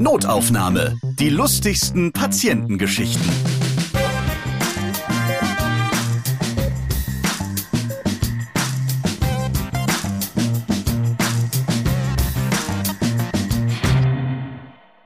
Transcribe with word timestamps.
Notaufnahme. 0.00 0.96
Die 1.18 1.28
lustigsten 1.28 2.12
Patientengeschichten. 2.12 3.28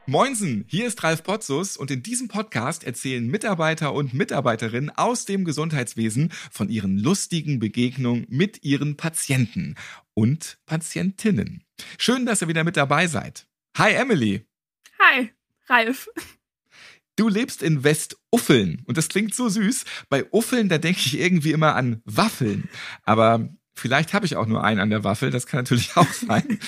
Moinsen, 0.04 0.66
hier 0.68 0.86
ist 0.86 1.02
Ralf 1.02 1.22
Potzus 1.22 1.78
und 1.78 1.90
in 1.90 2.02
diesem 2.02 2.28
Podcast 2.28 2.84
erzählen 2.84 3.26
Mitarbeiter 3.26 3.94
und 3.94 4.12
Mitarbeiterinnen 4.12 4.90
aus 4.90 5.24
dem 5.24 5.46
Gesundheitswesen 5.46 6.30
von 6.50 6.68
ihren 6.68 6.98
lustigen 6.98 7.60
Begegnungen 7.60 8.26
mit 8.28 8.62
ihren 8.62 8.98
Patienten 8.98 9.74
und 10.12 10.58
Patientinnen. 10.66 11.64
Schön, 11.96 12.26
dass 12.26 12.42
ihr 12.42 12.48
wieder 12.48 12.62
mit 12.62 12.76
dabei 12.76 13.06
seid. 13.06 13.46
Hi 13.78 13.92
Emily. 13.94 14.44
Hi, 15.02 15.30
Ralf. 15.66 16.08
Du 17.16 17.28
lebst 17.28 17.62
in 17.62 17.82
Westuffeln 17.82 18.82
und 18.86 18.96
das 18.96 19.08
klingt 19.08 19.34
so 19.34 19.48
süß. 19.48 19.84
Bei 20.08 20.24
Uffeln, 20.32 20.68
da 20.68 20.78
denke 20.78 21.00
ich 21.04 21.18
irgendwie 21.18 21.50
immer 21.50 21.74
an 21.74 22.00
Waffeln. 22.04 22.68
Aber 23.04 23.48
Vielleicht 23.74 24.12
habe 24.12 24.26
ich 24.26 24.36
auch 24.36 24.46
nur 24.46 24.62
einen 24.62 24.80
an 24.80 24.90
der 24.90 25.02
Waffel, 25.02 25.30
das 25.30 25.46
kann 25.46 25.60
natürlich 25.60 25.90
auch 25.96 26.12
sein. 26.12 26.58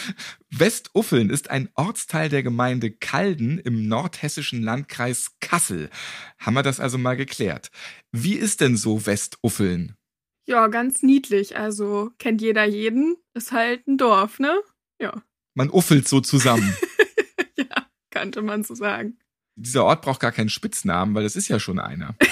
Westuffeln 0.50 1.28
ist 1.28 1.50
ein 1.50 1.68
Ortsteil 1.74 2.30
der 2.30 2.42
Gemeinde 2.42 2.90
Kalden 2.90 3.58
im 3.58 3.86
nordhessischen 3.88 4.62
Landkreis 4.62 5.32
Kassel. 5.40 5.90
Haben 6.38 6.54
wir 6.54 6.62
das 6.62 6.80
also 6.80 6.96
mal 6.96 7.14
geklärt. 7.14 7.70
Wie 8.10 8.34
ist 8.36 8.62
denn 8.62 8.78
so 8.78 9.04
Westuffeln? 9.04 9.96
Ja, 10.46 10.68
ganz 10.68 11.02
niedlich. 11.02 11.58
Also 11.58 12.10
kennt 12.18 12.40
jeder 12.40 12.64
jeden. 12.64 13.16
Ist 13.34 13.52
halt 13.52 13.86
ein 13.86 13.98
Dorf, 13.98 14.38
ne? 14.38 14.58
Ja. 14.98 15.22
Man 15.52 15.68
uffelt 15.68 16.08
so 16.08 16.20
zusammen. 16.20 16.74
könnte 18.14 18.42
man 18.42 18.62
so 18.62 18.74
sagen. 18.74 19.18
Dieser 19.56 19.84
Ort 19.84 20.02
braucht 20.02 20.20
gar 20.20 20.32
keinen 20.32 20.48
Spitznamen, 20.48 21.14
weil 21.14 21.22
das 21.22 21.36
ist 21.36 21.48
ja 21.48 21.60
schon 21.60 21.78
einer. 21.78 22.14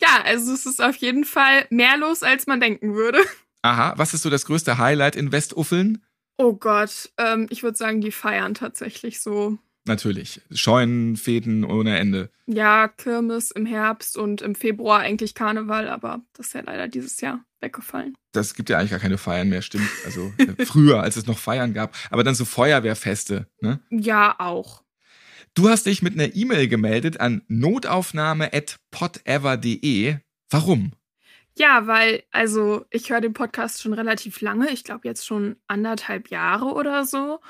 Ja, 0.00 0.22
also 0.24 0.52
es 0.52 0.66
ist 0.66 0.82
auf 0.82 0.96
jeden 0.96 1.24
Fall 1.24 1.66
mehr 1.70 1.96
los, 1.98 2.22
als 2.22 2.46
man 2.46 2.58
denken 2.58 2.94
würde. 2.94 3.18
Aha, 3.62 3.92
was 3.96 4.14
ist 4.14 4.22
so 4.22 4.30
das 4.30 4.46
größte 4.46 4.78
Highlight 4.78 5.14
in 5.14 5.30
Westuffeln? 5.30 6.02
Oh 6.38 6.54
Gott, 6.54 7.10
ähm, 7.18 7.46
ich 7.50 7.62
würde 7.62 7.76
sagen, 7.76 8.00
die 8.00 8.10
feiern 8.10 8.54
tatsächlich 8.54 9.20
so. 9.20 9.58
Natürlich. 9.84 10.40
Scheunenfäden 10.50 11.64
ohne 11.64 11.98
Ende. 11.98 12.30
Ja, 12.46 12.88
Kirmes 12.88 13.50
im 13.50 13.66
Herbst 13.66 14.16
und 14.16 14.40
im 14.40 14.54
Februar 14.54 15.00
eigentlich 15.00 15.34
Karneval, 15.34 15.88
aber 15.88 16.22
das 16.32 16.48
ist 16.48 16.54
ja 16.54 16.62
leider 16.62 16.88
dieses 16.88 17.20
Jahr 17.20 17.44
weggefallen. 17.60 18.16
Das 18.32 18.54
gibt 18.54 18.70
ja 18.70 18.78
eigentlich 18.78 18.90
gar 18.90 19.00
keine 19.00 19.18
Feiern 19.18 19.48
mehr, 19.48 19.62
stimmt. 19.62 19.88
Also 20.04 20.32
äh, 20.38 20.64
früher, 20.66 21.02
als 21.02 21.16
es 21.16 21.26
noch 21.26 21.38
Feiern 21.38 21.74
gab. 21.74 21.94
Aber 22.10 22.24
dann 22.24 22.34
so 22.34 22.44
Feuerwehrfeste, 22.44 23.46
ne? 23.60 23.80
Ja, 23.90 24.34
auch. 24.38 24.82
Du 25.54 25.68
hast 25.68 25.86
dich 25.86 26.02
mit 26.02 26.14
einer 26.14 26.34
E-Mail 26.34 26.66
gemeldet 26.68 27.20
an 27.20 27.42
notaufnahme.podever.de. 27.48 30.16
Warum? 30.48 30.92
Ja, 31.56 31.86
weil, 31.86 32.22
also 32.30 32.86
ich 32.90 33.10
höre 33.10 33.20
den 33.20 33.34
Podcast 33.34 33.82
schon 33.82 33.92
relativ 33.92 34.40
lange, 34.40 34.70
ich 34.70 34.84
glaube 34.84 35.08
jetzt 35.08 35.26
schon 35.26 35.56
anderthalb 35.66 36.30
Jahre 36.30 36.66
oder 36.66 37.04
so. 37.04 37.40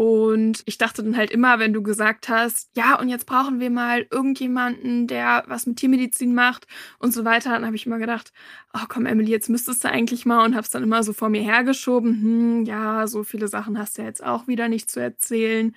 Und 0.00 0.62
ich 0.64 0.78
dachte 0.78 1.02
dann 1.02 1.14
halt 1.14 1.30
immer, 1.30 1.58
wenn 1.58 1.74
du 1.74 1.82
gesagt 1.82 2.30
hast, 2.30 2.70
ja, 2.74 2.98
und 2.98 3.10
jetzt 3.10 3.26
brauchen 3.26 3.60
wir 3.60 3.68
mal 3.68 4.06
irgendjemanden, 4.10 5.06
der 5.06 5.44
was 5.46 5.66
mit 5.66 5.76
Tiermedizin 5.76 6.34
macht 6.34 6.66
und 6.98 7.12
so 7.12 7.26
weiter, 7.26 7.50
dann 7.50 7.66
habe 7.66 7.76
ich 7.76 7.84
immer 7.84 7.98
gedacht, 7.98 8.32
oh 8.72 8.86
komm, 8.88 9.04
Emily, 9.04 9.30
jetzt 9.30 9.50
müsstest 9.50 9.84
du 9.84 9.90
eigentlich 9.90 10.24
mal 10.24 10.42
und 10.46 10.54
habe 10.54 10.62
es 10.62 10.70
dann 10.70 10.84
immer 10.84 11.02
so 11.02 11.12
vor 11.12 11.28
mir 11.28 11.42
hergeschoben. 11.42 12.14
Hm, 12.22 12.64
ja, 12.64 13.06
so 13.08 13.24
viele 13.24 13.46
Sachen 13.46 13.78
hast 13.78 13.98
du 13.98 14.02
jetzt 14.02 14.24
auch 14.24 14.46
wieder 14.46 14.68
nicht 14.68 14.90
zu 14.90 15.00
erzählen. 15.00 15.76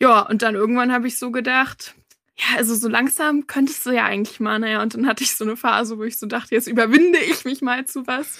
Ja, 0.00 0.20
und 0.20 0.40
dann 0.40 0.54
irgendwann 0.54 0.90
habe 0.90 1.06
ich 1.06 1.18
so 1.18 1.30
gedacht, 1.30 1.94
ja, 2.38 2.56
also 2.56 2.74
so 2.74 2.88
langsam 2.88 3.46
könntest 3.46 3.84
du 3.84 3.90
ja 3.90 4.04
eigentlich 4.04 4.40
mal, 4.40 4.58
naja, 4.58 4.82
und 4.82 4.94
dann 4.94 5.06
hatte 5.06 5.22
ich 5.22 5.36
so 5.36 5.44
eine 5.44 5.56
Phase, 5.56 5.98
wo 5.98 6.04
ich 6.04 6.18
so 6.18 6.26
dachte, 6.26 6.54
jetzt 6.54 6.66
überwinde 6.66 7.18
ich 7.18 7.44
mich 7.44 7.60
mal 7.60 7.84
zu 7.84 8.06
was. 8.06 8.38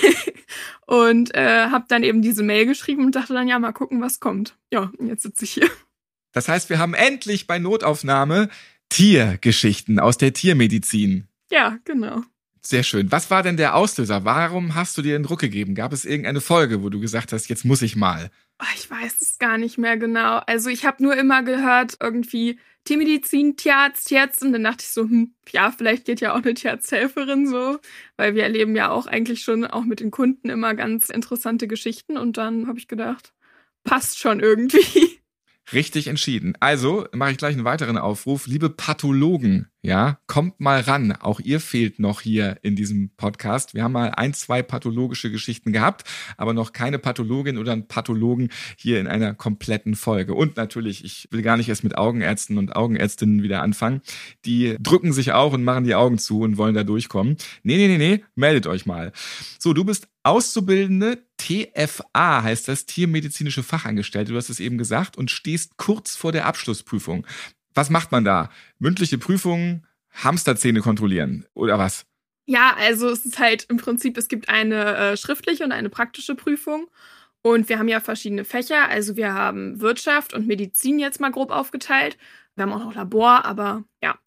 und 0.86 1.34
äh, 1.34 1.68
habe 1.70 1.84
dann 1.88 2.02
eben 2.02 2.22
diese 2.22 2.42
Mail 2.42 2.66
geschrieben 2.66 3.04
und 3.04 3.14
dachte 3.14 3.32
dann, 3.32 3.48
ja, 3.48 3.58
mal 3.58 3.72
gucken, 3.72 4.00
was 4.00 4.18
kommt. 4.18 4.56
Ja, 4.72 4.92
und 4.98 5.06
jetzt 5.06 5.22
sitze 5.22 5.44
ich 5.44 5.52
hier. 5.52 5.70
Das 6.32 6.48
heißt, 6.48 6.68
wir 6.70 6.78
haben 6.78 6.94
endlich 6.94 7.46
bei 7.46 7.60
Notaufnahme 7.60 8.48
Tiergeschichten 8.88 10.00
aus 10.00 10.18
der 10.18 10.32
Tiermedizin. 10.32 11.28
Ja, 11.50 11.78
genau. 11.84 12.22
Sehr 12.60 12.82
schön. 12.82 13.12
Was 13.12 13.30
war 13.30 13.42
denn 13.42 13.56
der 13.56 13.76
Auslöser? 13.76 14.24
Warum 14.24 14.74
hast 14.74 14.96
du 14.96 15.02
dir 15.02 15.12
den 15.12 15.22
Druck 15.22 15.40
gegeben? 15.40 15.74
Gab 15.74 15.92
es 15.92 16.04
irgendeine 16.04 16.40
Folge, 16.40 16.82
wo 16.82 16.88
du 16.88 16.98
gesagt 16.98 17.32
hast, 17.32 17.48
jetzt 17.48 17.64
muss 17.64 17.82
ich 17.82 17.94
mal? 17.94 18.30
Oh, 18.60 18.66
ich 18.74 18.90
weiß 18.90 19.20
es 19.20 19.38
gar 19.38 19.58
nicht 19.58 19.78
mehr 19.78 19.96
genau. 19.96 20.38
Also 20.46 20.70
ich 20.70 20.86
habe 20.86 21.02
nur 21.02 21.14
immer 21.16 21.42
gehört, 21.42 21.98
irgendwie 22.00 22.58
Tiermedizin, 22.84 23.56
Tierarzt, 23.56 24.08
Tierärztin. 24.08 24.52
Dann 24.52 24.64
dachte 24.64 24.82
ich 24.82 24.90
so, 24.90 25.02
hm, 25.02 25.34
ja, 25.50 25.70
vielleicht 25.70 26.04
geht 26.04 26.20
ja 26.20 26.32
auch 26.32 26.42
eine 26.42 26.54
Tierarzthelferin 26.54 27.46
so, 27.46 27.78
weil 28.16 28.34
wir 28.34 28.42
erleben 28.42 28.76
ja 28.76 28.90
auch 28.90 29.06
eigentlich 29.06 29.42
schon 29.42 29.64
auch 29.64 29.84
mit 29.84 30.00
den 30.00 30.10
Kunden 30.10 30.48
immer 30.50 30.74
ganz 30.74 31.08
interessante 31.08 31.66
Geschichten. 31.68 32.16
Und 32.16 32.36
dann 32.36 32.66
habe 32.68 32.78
ich 32.78 32.88
gedacht, 32.88 33.32
passt 33.84 34.18
schon 34.18 34.40
irgendwie. 34.40 35.20
Richtig 35.72 36.08
entschieden. 36.08 36.54
Also 36.60 37.06
mache 37.12 37.32
ich 37.32 37.38
gleich 37.38 37.54
einen 37.54 37.64
weiteren 37.64 37.96
Aufruf. 37.96 38.46
Liebe 38.46 38.68
Pathologen, 38.68 39.68
ja, 39.80 40.18
kommt 40.26 40.60
mal 40.60 40.80
ran. 40.80 41.12
Auch 41.12 41.40
ihr 41.40 41.58
fehlt 41.58 41.98
noch 41.98 42.20
hier 42.20 42.58
in 42.62 42.76
diesem 42.76 43.10
Podcast. 43.16 43.72
Wir 43.72 43.82
haben 43.82 43.92
mal 43.92 44.10
ein, 44.10 44.34
zwei 44.34 44.62
pathologische 44.62 45.30
Geschichten 45.30 45.72
gehabt, 45.72 46.04
aber 46.36 46.52
noch 46.52 46.74
keine 46.74 46.98
Pathologin 46.98 47.56
oder 47.56 47.72
einen 47.72 47.88
Pathologen 47.88 48.50
hier 48.76 49.00
in 49.00 49.06
einer 49.06 49.32
kompletten 49.32 49.94
Folge. 49.94 50.34
Und 50.34 50.58
natürlich, 50.58 51.02
ich 51.02 51.28
will 51.30 51.40
gar 51.40 51.56
nicht 51.56 51.70
erst 51.70 51.82
mit 51.82 51.96
Augenärzten 51.96 52.58
und 52.58 52.76
Augenärztinnen 52.76 53.42
wieder 53.42 53.62
anfangen. 53.62 54.02
Die 54.44 54.76
drücken 54.80 55.14
sich 55.14 55.32
auch 55.32 55.54
und 55.54 55.64
machen 55.64 55.84
die 55.84 55.94
Augen 55.94 56.18
zu 56.18 56.40
und 56.40 56.58
wollen 56.58 56.74
da 56.74 56.84
durchkommen. 56.84 57.36
Nee, 57.62 57.76
nee, 57.78 57.88
nee, 57.88 57.98
nee, 57.98 58.24
meldet 58.34 58.66
euch 58.66 58.84
mal. 58.84 59.12
So, 59.58 59.72
du 59.72 59.84
bist 59.84 60.08
Auszubildende 60.24 61.22
TFA 61.36 62.42
heißt 62.42 62.68
das, 62.68 62.86
tiermedizinische 62.86 63.62
Fachangestellte, 63.62 64.32
du 64.32 64.38
hast 64.38 64.48
es 64.48 64.58
eben 64.58 64.78
gesagt, 64.78 65.16
und 65.16 65.30
stehst 65.30 65.76
kurz 65.76 66.16
vor 66.16 66.32
der 66.32 66.46
Abschlussprüfung. 66.46 67.26
Was 67.74 67.90
macht 67.90 68.10
man 68.10 68.24
da? 68.24 68.50
Mündliche 68.78 69.18
Prüfungen, 69.18 69.86
Hamsterzähne 70.10 70.80
kontrollieren 70.80 71.44
oder 71.54 71.78
was? 71.78 72.06
Ja, 72.46 72.74
also 72.78 73.08
es 73.08 73.24
ist 73.24 73.38
halt 73.38 73.66
im 73.68 73.76
Prinzip, 73.76 74.16
es 74.16 74.28
gibt 74.28 74.48
eine 74.48 74.96
äh, 74.96 75.16
schriftliche 75.16 75.64
und 75.64 75.72
eine 75.72 75.90
praktische 75.90 76.34
Prüfung. 76.34 76.88
Und 77.42 77.68
wir 77.68 77.78
haben 77.78 77.88
ja 77.88 78.00
verschiedene 78.00 78.44
Fächer. 78.46 78.88
Also 78.88 79.16
wir 79.16 79.34
haben 79.34 79.80
Wirtschaft 79.80 80.32
und 80.32 80.46
Medizin 80.46 80.98
jetzt 80.98 81.20
mal 81.20 81.30
grob 81.30 81.50
aufgeteilt. 81.50 82.16
Wir 82.54 82.62
haben 82.62 82.72
auch 82.72 82.84
noch 82.84 82.94
Labor, 82.94 83.44
aber 83.44 83.84
ja. 84.02 84.18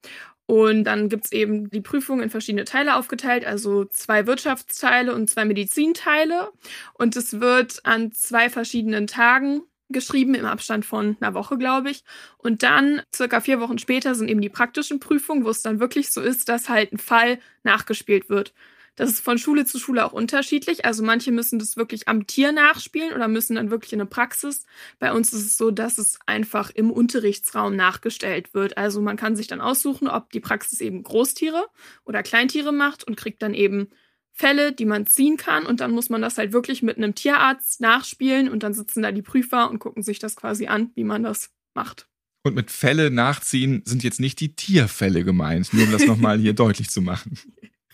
Und 0.47 0.85
dann 0.85 1.09
gibt's 1.09 1.31
eben 1.33 1.69
die 1.69 1.81
Prüfung 1.81 2.21
in 2.21 2.29
verschiedene 2.29 2.63
Teile 2.65 2.95
aufgeteilt, 2.95 3.45
also 3.45 3.85
zwei 3.85 4.25
Wirtschaftsteile 4.27 5.13
und 5.13 5.29
zwei 5.29 5.45
Medizinteile. 5.45 6.49
Und 6.93 7.15
es 7.17 7.39
wird 7.41 7.85
an 7.85 8.13
zwei 8.13 8.49
verschiedenen 8.49 9.07
Tagen 9.07 9.61
geschrieben, 9.89 10.35
im 10.35 10.45
Abstand 10.45 10.85
von 10.85 11.17
einer 11.19 11.33
Woche, 11.33 11.57
glaube 11.57 11.89
ich. 11.91 12.03
Und 12.37 12.63
dann, 12.63 13.01
circa 13.13 13.41
vier 13.41 13.59
Wochen 13.59 13.77
später, 13.77 14.15
sind 14.15 14.29
eben 14.29 14.41
die 14.41 14.49
praktischen 14.49 14.99
Prüfungen, 14.99 15.45
wo 15.45 15.49
es 15.49 15.61
dann 15.61 15.79
wirklich 15.79 16.11
so 16.11 16.21
ist, 16.21 16.49
dass 16.49 16.69
halt 16.69 16.93
ein 16.93 16.97
Fall 16.97 17.39
nachgespielt 17.63 18.29
wird. 18.29 18.53
Das 18.97 19.11
ist 19.11 19.19
von 19.19 19.37
Schule 19.37 19.65
zu 19.65 19.77
Schule 19.77 20.03
auch 20.03 20.11
unterschiedlich. 20.11 20.83
Also 20.83 21.03
manche 21.03 21.31
müssen 21.31 21.59
das 21.59 21.77
wirklich 21.77 22.07
am 22.07 22.25
Tier 22.25 22.51
nachspielen 22.51 23.13
oder 23.13 23.27
müssen 23.27 23.55
dann 23.55 23.69
wirklich 23.69 23.93
in 23.93 24.01
eine 24.01 24.09
Praxis. 24.09 24.65
Bei 24.97 25.13
uns 25.13 25.31
ist 25.31 25.45
es 25.45 25.57
so, 25.57 25.69
dass 25.69 25.99
es 25.99 26.19
einfach 26.25 26.71
im 26.71 26.91
Unterrichtsraum 26.91 27.75
nachgestellt 27.75 28.55
wird. 28.55 28.75
Also 28.75 28.99
man 28.99 29.15
kann 29.15 29.35
sich 29.35 29.45
dann 29.45 29.61
aussuchen, 29.61 30.07
ob 30.07 30.31
die 30.31 30.39
Praxis 30.39 30.81
eben 30.81 31.03
Großtiere 31.03 31.67
oder 32.05 32.23
Kleintiere 32.23 32.73
macht 32.73 33.03
und 33.03 33.15
kriegt 33.15 33.43
dann 33.43 33.53
eben 33.53 33.89
Fälle, 34.33 34.73
die 34.73 34.85
man 34.85 35.05
ziehen 35.05 35.37
kann. 35.37 35.67
Und 35.67 35.79
dann 35.79 35.91
muss 35.91 36.09
man 36.09 36.23
das 36.23 36.39
halt 36.39 36.51
wirklich 36.51 36.81
mit 36.81 36.97
einem 36.97 37.13
Tierarzt 37.13 37.79
nachspielen 37.79 38.49
und 38.49 38.63
dann 38.63 38.73
sitzen 38.73 39.03
da 39.03 39.11
die 39.11 39.21
Prüfer 39.21 39.69
und 39.69 39.77
gucken 39.77 40.01
sich 40.01 40.17
das 40.17 40.35
quasi 40.35 40.65
an, 40.65 40.89
wie 40.95 41.03
man 41.03 41.21
das 41.21 41.51
macht. 41.75 42.07
Und 42.43 42.55
mit 42.55 42.71
Fälle 42.71 43.11
nachziehen 43.11 43.83
sind 43.85 44.03
jetzt 44.03 44.19
nicht 44.19 44.39
die 44.39 44.55
Tierfälle 44.55 45.23
gemeint, 45.23 45.71
nur 45.71 45.85
um 45.85 45.91
das 45.91 46.07
nochmal 46.07 46.39
hier 46.39 46.53
deutlich 46.55 46.89
zu 46.89 47.01
machen. 47.01 47.37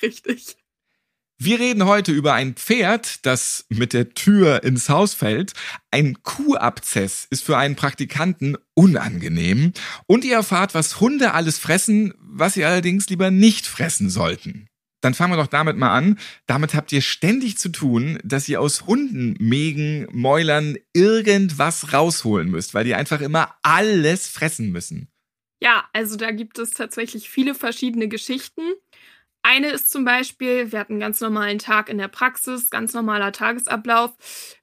Richtig. 0.01 0.55
Wir 1.45 1.59
reden 1.59 1.83
heute 1.83 2.13
über 2.13 2.35
ein 2.35 2.53
Pferd, 2.53 3.25
das 3.25 3.65
mit 3.67 3.91
der 3.91 4.13
Tür 4.13 4.63
ins 4.63 4.87
Haus 4.87 5.13
fällt. 5.13 5.51
Ein 5.91 6.23
Kuhabzess 6.23 7.27
ist 7.29 7.43
für 7.43 7.57
einen 7.57 7.75
Praktikanten 7.75 8.55
unangenehm. 8.75 9.73
Und 10.07 10.23
ihr 10.23 10.35
erfahrt, 10.35 10.73
was 10.73 11.01
Hunde 11.01 11.33
alles 11.33 11.59
fressen, 11.59 12.13
was 12.17 12.53
sie 12.53 12.63
allerdings 12.63 13.09
lieber 13.09 13.29
nicht 13.29 13.67
fressen 13.67 14.09
sollten. 14.09 14.67
Dann 15.01 15.13
fangen 15.13 15.33
wir 15.33 15.37
doch 15.37 15.47
damit 15.47 15.75
mal 15.75 15.93
an. 15.93 16.17
Damit 16.47 16.75
habt 16.75 16.93
ihr 16.93 17.01
ständig 17.01 17.57
zu 17.57 17.67
tun, 17.67 18.19
dass 18.23 18.47
ihr 18.47 18.61
aus 18.61 18.87
Hunden, 18.87 19.35
Mägen, 19.37 20.07
Mäulern 20.11 20.77
irgendwas 20.93 21.91
rausholen 21.91 22.51
müsst, 22.51 22.73
weil 22.73 22.85
die 22.85 22.95
einfach 22.95 23.19
immer 23.19 23.53
alles 23.63 24.29
fressen 24.29 24.71
müssen. 24.71 25.09
Ja, 25.61 25.89
also 25.91 26.15
da 26.15 26.31
gibt 26.31 26.57
es 26.57 26.71
tatsächlich 26.71 27.29
viele 27.29 27.53
verschiedene 27.53 28.07
Geschichten. 28.07 28.61
Eine 29.45 29.71
ist 29.71 29.91
zum 29.91 30.05
Beispiel, 30.05 30.71
wir 30.71 30.79
hatten 30.79 30.93
einen 30.93 30.99
ganz 31.01 31.19
normalen 31.19 31.59
Tag 31.59 31.89
in 31.89 31.97
der 31.97 32.07
Praxis, 32.07 32.69
ganz 32.69 32.93
normaler 32.93 33.33
Tagesablauf. 33.33 34.11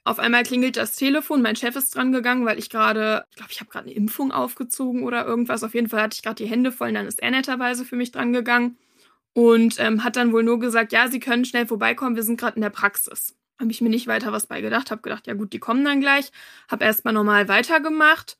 Auf 0.04 0.18
einmal 0.18 0.42
klingelt 0.42 0.78
das 0.78 0.96
Telefon, 0.96 1.42
mein 1.42 1.54
Chef 1.54 1.76
ist 1.76 1.94
dran 1.94 2.12
gegangen, 2.12 2.46
weil 2.46 2.58
ich 2.58 2.70
gerade, 2.70 3.24
ich 3.30 3.36
glaube, 3.36 3.52
ich 3.52 3.60
habe 3.60 3.70
gerade 3.70 3.86
eine 3.86 3.94
Impfung 3.94 4.32
aufgezogen 4.32 5.04
oder 5.04 5.26
irgendwas. 5.26 5.62
Auf 5.62 5.74
jeden 5.74 5.90
Fall 5.90 6.02
hatte 6.02 6.16
ich 6.16 6.22
gerade 6.22 6.42
die 6.42 6.50
Hände 6.50 6.72
voll 6.72 6.88
und 6.88 6.94
dann 6.94 7.06
ist 7.06 7.22
er 7.22 7.30
netterweise 7.30 7.84
für 7.84 7.96
mich 7.96 8.10
dran 8.10 8.32
gegangen 8.32 8.78
und 9.34 9.78
ähm, 9.78 10.02
hat 10.02 10.16
dann 10.16 10.32
wohl 10.32 10.42
nur 10.42 10.58
gesagt, 10.58 10.92
ja, 10.92 11.08
Sie 11.08 11.20
können 11.20 11.44
schnell 11.44 11.66
vorbeikommen, 11.66 12.16
wir 12.16 12.22
sind 12.22 12.40
gerade 12.40 12.56
in 12.56 12.62
der 12.62 12.70
Praxis. 12.70 13.36
Habe 13.60 13.70
ich 13.70 13.82
mir 13.82 13.90
nicht 13.90 14.06
weiter 14.06 14.32
was 14.32 14.46
bei 14.46 14.62
gedacht, 14.62 14.90
habe 14.90 15.02
gedacht, 15.02 15.26
ja 15.26 15.34
gut, 15.34 15.52
die 15.52 15.58
kommen 15.58 15.84
dann 15.84 16.00
gleich. 16.00 16.32
Habe 16.70 16.84
erstmal 16.86 17.12
normal 17.12 17.48
weitergemacht 17.48 18.38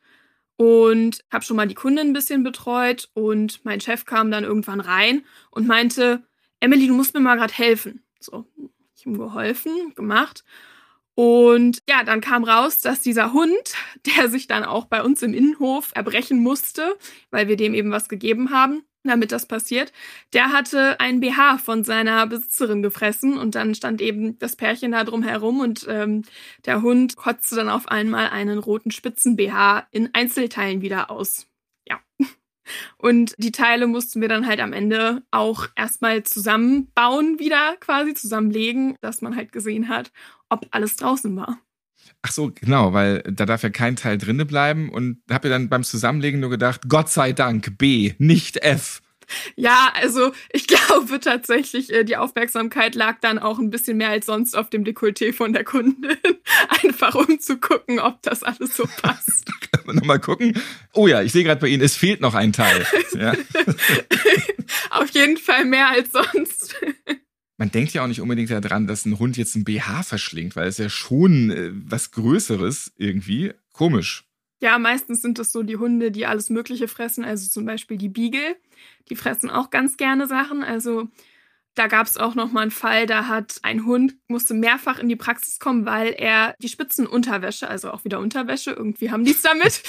und 0.57 1.23
habe 1.31 1.45
schon 1.45 1.57
mal 1.57 1.69
die 1.69 1.75
Kundin 1.75 2.09
ein 2.09 2.13
bisschen 2.15 2.43
betreut 2.43 3.11
und 3.13 3.65
mein 3.65 3.81
Chef 3.81 4.07
kam 4.07 4.31
dann 4.31 4.45
irgendwann 4.45 4.81
rein 4.81 5.25
und 5.51 5.67
meinte, 5.67 6.23
Emily, 6.61 6.87
du 6.87 6.95
musst 6.95 7.15
mir 7.15 7.21
mal 7.21 7.37
gerade 7.37 7.55
helfen. 7.55 8.03
So, 8.19 8.47
ich 8.95 9.07
ihm 9.07 9.19
geholfen, 9.19 9.95
gemacht. 9.95 10.45
Und 11.15 11.81
ja, 11.89 12.05
dann 12.05 12.21
kam 12.21 12.45
raus, 12.45 12.79
dass 12.79 13.01
dieser 13.01 13.33
Hund, 13.33 13.75
der 14.17 14.29
sich 14.29 14.47
dann 14.47 14.65
auch 14.65 14.87
bei 14.87 15.03
uns 15.03 15.23
im 15.23 15.35
Innenhof 15.35 15.93
erbrechen 15.95 16.43
musste, 16.43 16.97
weil 17.31 17.49
wir 17.49 17.57
dem 17.57 17.75
eben 17.75 17.91
was 17.91 18.09
gegeben 18.09 18.51
haben, 18.51 18.85
damit 19.03 19.33
das 19.33 19.47
passiert, 19.47 19.93
der 20.33 20.53
hatte 20.53 21.01
ein 21.01 21.21
BH 21.21 21.59
von 21.59 21.85
seiner 21.85 22.27
Besitzerin 22.27 22.83
gefressen 22.83 23.39
und 23.39 23.55
dann 23.55 23.75
stand 23.75 24.01
eben 24.03 24.39
das 24.39 24.57
Pärchen 24.57 24.93
da 24.93 25.05
drum 25.05 25.23
herum 25.23 25.61
und 25.61 25.87
ähm, 25.89 26.23
der 26.67 26.83
Hund 26.83 27.17
kotzte 27.17 27.57
dann 27.57 27.71
auf 27.71 27.89
einmal 27.89 28.29
einen 28.29 28.59
roten 28.59 28.91
Spitzen-BH 28.91 29.89
in 29.91 30.11
Einzelteilen 30.15 30.83
wieder 30.83 31.11
aus. 31.11 31.47
Ja. 31.89 32.01
Und 32.97 33.35
die 33.39 33.53
Teile 33.53 33.87
mussten 33.87 34.21
wir 34.21 34.29
dann 34.29 34.47
halt 34.47 34.61
am 34.61 34.73
Ende 34.73 35.23
auch 35.31 35.67
erstmal 35.77 36.23
zusammenbauen, 36.23 37.39
wieder 37.39 37.77
quasi 37.81 38.15
zusammenlegen, 38.15 38.97
dass 39.01 39.23
man 39.23 39.37
halt 39.37 39.53
gesehen 39.53 39.89
hat, 39.89 40.13
ob 40.49 40.67
alles 40.71 40.97
draußen 40.97 41.35
war. 41.37 41.59
Ach 42.23 42.33
so, 42.33 42.51
genau, 42.55 42.93
weil 42.93 43.23
da 43.23 43.47
darf 43.47 43.63
ja 43.63 43.71
kein 43.71 43.97
Teil 43.97 44.19
drinne 44.19 44.45
bleiben 44.45 44.91
und 44.91 45.23
habe 45.31 45.49
ja 45.49 45.55
dann 45.55 45.69
beim 45.69 45.85
Zusammenlegen 45.85 46.41
nur 46.41 46.51
gedacht, 46.51 46.83
Gott 46.89 47.09
sei 47.09 47.33
Dank 47.33 47.79
B, 47.79 48.15
nicht 48.19 48.59
F. 48.63 49.01
Ja, 49.57 49.93
also 49.95 50.33
ich 50.53 50.67
glaube 50.69 51.21
tatsächlich, 51.21 51.93
äh, 51.93 52.05
die 52.05 52.17
Aufmerksamkeit 52.17 52.95
lag 52.95 53.21
dann 53.21 53.39
auch 53.39 53.59
ein 53.59 53.71
bisschen 53.71 53.97
mehr 53.97 54.11
als 54.11 54.27
sonst 54.27 54.57
auf 54.57 54.71
dem 54.71 54.85
Dekolleté 54.85 55.33
von 55.33 55.53
der 55.53 55.65
Kundin. 55.65 56.17
Einfach 56.83 57.15
um 57.15 57.39
zu 57.41 57.59
gucken, 57.59 58.01
ob 58.01 58.23
das 58.23 58.43
alles 58.43 58.77
so 58.77 58.85
passt. 59.03 59.47
Kann 59.73 59.87
man 59.87 59.97
nochmal 59.97 60.21
gucken? 60.21 60.61
Oh 60.93 61.07
ja, 61.07 61.23
ich 61.23 61.33
sehe 61.33 61.45
gerade 61.45 61.61
bei 61.61 61.69
Ihnen, 61.69 61.83
es 61.83 61.97
fehlt 61.97 62.21
noch 62.21 62.35
ein 62.35 62.53
Teil. 62.53 62.87
Ja. 63.19 63.35
auf 64.91 65.11
jeden 65.11 65.37
Fall 65.37 65.65
mehr 65.65 65.89
als 65.89 66.13
sonst. 66.13 66.77
Man 67.57 67.71
denkt 67.71 67.93
ja 67.93 68.03
auch 68.03 68.07
nicht 68.07 68.23
unbedingt 68.23 68.51
daran, 68.51 68.87
dass 68.87 69.05
ein 69.05 69.19
Hund 69.19 69.37
jetzt 69.37 69.55
ein 69.55 69.65
BH 69.65 70.03
verschlingt, 70.03 70.57
weil 70.57 70.69
es 70.69 70.79
ja 70.79 70.89
schon 70.89 71.51
äh, 71.51 71.71
was 71.75 72.11
Größeres 72.11 72.93
irgendwie. 72.97 73.53
Komisch. 73.73 74.25
Ja, 74.63 74.79
meistens 74.79 75.23
sind 75.23 75.39
es 75.39 75.53
so 75.53 75.63
die 75.63 75.77
Hunde, 75.77 76.11
die 76.11 76.27
alles 76.27 76.51
Mögliche 76.51 76.87
fressen, 76.87 77.25
also 77.25 77.49
zum 77.49 77.65
Beispiel 77.65 77.97
die 77.97 78.09
Beagle. 78.09 78.57
Die 79.09 79.17
fressen 79.17 79.51
auch 79.51 79.71
ganz 79.71 79.97
gerne 79.97 80.27
Sachen. 80.27 80.63
Also 80.63 81.09
da 81.75 81.87
gab 81.87 82.07
es 82.07 82.17
auch 82.17 82.35
noch 82.35 82.53
mal 82.53 82.63
einen 82.63 82.71
Fall, 82.71 83.07
da 83.07 83.27
hat 83.27 83.59
ein 83.63 83.87
Hund 83.87 84.15
musste 84.31 84.55
mehrfach 84.55 84.99
in 84.99 85.09
die 85.09 85.17
Praxis 85.17 85.59
kommen, 85.59 85.85
weil 85.85 86.15
er 86.17 86.55
die 86.61 86.69
Spitzenunterwäsche, 86.69 87.69
also 87.69 87.91
auch 87.91 88.05
wieder 88.05 88.21
Unterwäsche, 88.21 88.71
irgendwie 88.71 89.11
haben 89.11 89.25
die 89.25 89.33
es 89.33 89.43
damit. 89.43 89.83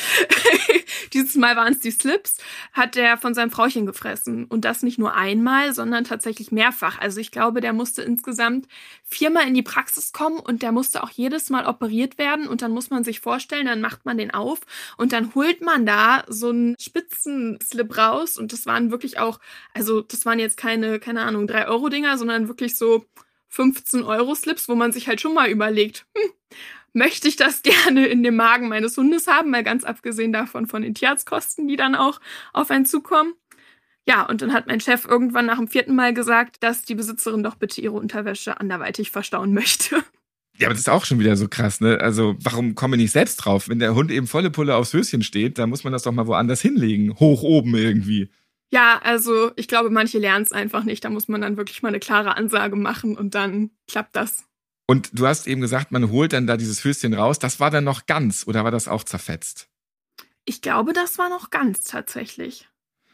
Dieses 1.14 1.36
Mal 1.36 1.56
waren 1.56 1.74
es 1.74 1.80
die 1.80 1.92
Slips, 1.92 2.38
hat 2.74 2.98
er 2.98 3.18
von 3.18 3.34
seinem 3.34 3.52
Frauchen 3.52 3.86
gefressen 3.86 4.46
und 4.46 4.66
das 4.66 4.84
nicht 4.84 5.00
nur 5.00 5.14
einmal, 5.14 5.74
sondern 5.74 6.04
tatsächlich 6.04 6.52
mehrfach. 6.52 7.00
Also 7.00 7.20
ich 7.20 7.32
glaube, 7.32 7.62
der 7.62 7.74
musste 7.74 8.02
insgesamt 8.02 8.68
viermal 9.04 9.48
in 9.48 9.54
die 9.54 9.62
Praxis 9.62 10.12
kommen 10.12 10.40
und 10.40 10.62
der 10.62 10.72
musste 10.72 11.04
auch 11.04 11.10
jedes 11.10 11.50
Mal 11.50 11.66
operiert 11.66 12.18
werden 12.18 12.48
und 12.48 12.62
dann 12.62 12.72
muss 12.72 12.90
man 12.90 13.04
sich 13.04 13.20
vorstellen, 13.20 13.68
dann 13.68 13.82
macht 13.82 14.06
man 14.06 14.18
den 14.18 14.32
auf 14.32 14.60
und 14.98 15.14
dann 15.14 15.36
holt 15.36 15.62
man 15.62 15.86
da 15.86 16.24
so 16.28 16.50
einen 16.50 16.76
Spitzenslip 16.80 17.98
raus 17.98 18.38
und 18.38 18.54
das 18.54 18.66
waren 18.66 18.92
wirklich 18.92 19.20
auch, 19.20 19.40
also 19.74 20.02
das 20.02 20.26
waren 20.26 20.40
jetzt 20.40 20.58
keine, 20.58 21.00
keine 21.00 21.24
Ahnung, 21.24 21.48
drei 21.48 21.68
Euro 21.72 21.90
Dinger, 21.90 22.18
sondern 22.18 22.48
wirklich 22.48 22.78
so 22.78 23.06
15 23.50 24.04
Euro 24.04 24.36
Slips, 24.36 24.70
wo 24.70 24.76
man 24.76 24.92
sich 24.92 25.08
halt 25.08 25.22
schon 25.22 25.34
mal 25.34 25.50
überlegt, 25.50 26.06
hm, 26.16 26.32
möchte 26.94 27.28
ich 27.28 27.36
das 27.36 27.62
gerne 27.64 28.08
in 28.08 28.24
dem 28.24 28.36
Magen 28.36 28.68
meines 28.68 28.98
Hundes 28.98 29.28
haben, 29.28 29.50
mal 29.50 29.64
ganz 29.64 29.84
abgesehen 29.84 30.34
davon 30.34 30.68
von 30.68 30.82
den 30.82 30.94
Tierarztkosten, 30.94 31.68
die 31.68 31.78
dann 31.78 31.96
auch 31.96 32.20
auf 32.54 32.72
einen 32.72 32.86
zukommen. 32.86 33.34
Ja, 34.08 34.26
und 34.26 34.42
dann 34.42 34.52
hat 34.52 34.68
mein 34.68 34.80
Chef 34.80 35.06
irgendwann 35.06 35.46
nach 35.46 35.58
dem 35.58 35.68
vierten 35.68 35.96
Mal 35.96 36.14
gesagt, 36.14 36.64
dass 36.64 36.84
die 36.84 36.96
Besitzerin 36.96 37.44
doch 37.44 37.56
bitte 37.56 37.82
ihre 37.82 37.94
Unterwäsche 37.94 38.60
anderweitig 38.60 39.12
verstauen 39.12 39.54
möchte. 39.54 40.04
Ja, 40.58 40.68
aber 40.68 40.74
das 40.74 40.82
ist 40.82 40.90
auch 40.90 41.06
schon 41.06 41.20
wieder 41.20 41.36
so 41.38 41.48
krass, 41.48 41.82
ne? 41.82 42.00
Also, 42.00 42.36
warum 42.40 42.76
komme 42.76 42.96
ich 42.96 43.04
nicht 43.04 43.12
selbst 43.12 43.38
drauf? 43.38 43.70
Wenn 43.70 43.80
der 43.80 43.96
Hund 43.96 44.12
eben 44.12 44.28
volle 44.28 44.52
Pulle 44.52 44.76
aufs 44.76 44.94
Höschen 44.94 45.24
steht, 45.24 45.58
dann 45.58 45.70
muss 45.70 45.84
man 45.84 45.94
das 45.94 46.04
doch 46.04 46.12
mal 46.12 46.28
woanders 46.28 46.62
hinlegen. 46.62 47.16
Hoch 47.20 47.42
oben 47.44 47.76
irgendwie. 47.76 48.30
Ja, 48.72 49.02
also 49.04 49.52
ich 49.58 49.68
glaube, 49.68 49.90
manche 49.90 50.18
lernen 50.18 50.44
es 50.44 50.54
einfach 50.54 50.84
nicht. 50.84 51.04
Da 51.04 51.10
muss 51.10 51.28
man 51.28 51.42
dann 51.42 51.58
wirklich 51.58 51.84
mal 51.84 51.90
eine 51.90 52.00
klare 52.00 52.38
Ansage 52.38 52.78
machen 52.78 53.18
und 53.18 53.36
dann 53.36 53.72
klappt 53.88 54.16
das. 54.16 54.46
Und 54.88 55.10
du 55.14 55.28
hast 55.28 55.48
eben 55.48 55.62
gesagt, 55.62 55.92
man 55.92 56.10
holt 56.10 56.34
dann 56.34 56.48
da 56.48 56.58
dieses 56.58 56.84
Höschen 56.84 57.14
raus. 57.14 57.40
Das 57.40 57.60
war 57.60 57.70
dann 57.70 57.84
noch 57.84 58.06
ganz 58.06 58.46
oder 58.48 58.64
war 58.64 58.72
das 58.72 58.88
auch 58.88 59.04
zerfetzt? 59.04 59.68
Ich 60.46 60.62
glaube, 60.62 60.94
das 60.94 61.18
war 61.18 61.30
noch 61.30 61.50
ganz 61.50 61.84
tatsächlich. 61.84 62.68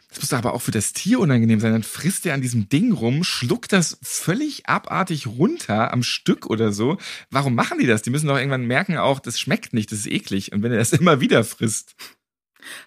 Das 0.09 0.21
muss 0.21 0.33
aber 0.33 0.53
auch 0.53 0.61
für 0.61 0.71
das 0.71 0.93
Tier 0.93 1.19
unangenehm 1.19 1.59
sein. 1.59 1.73
Dann 1.73 1.83
frisst 1.83 2.25
er 2.25 2.33
an 2.33 2.41
diesem 2.41 2.69
Ding 2.69 2.93
rum, 2.93 3.23
schluckt 3.23 3.73
das 3.73 3.97
völlig 4.01 4.67
abartig 4.67 5.27
runter 5.27 5.91
am 5.91 6.01
Stück 6.01 6.45
oder 6.45 6.71
so. 6.71 6.97
Warum 7.29 7.55
machen 7.55 7.77
die 7.79 7.87
das? 7.87 8.03
Die 8.03 8.09
müssen 8.09 8.27
doch 8.27 8.37
irgendwann 8.37 8.65
merken 8.65 8.97
auch, 8.97 9.19
das 9.19 9.39
schmeckt 9.39 9.73
nicht, 9.73 9.91
das 9.91 9.99
ist 9.99 10.07
eklig. 10.07 10.53
Und 10.53 10.63
wenn 10.63 10.71
er 10.71 10.77
das 10.77 10.93
immer 10.99 11.19
wieder 11.19 11.43
frisst. 11.43 11.95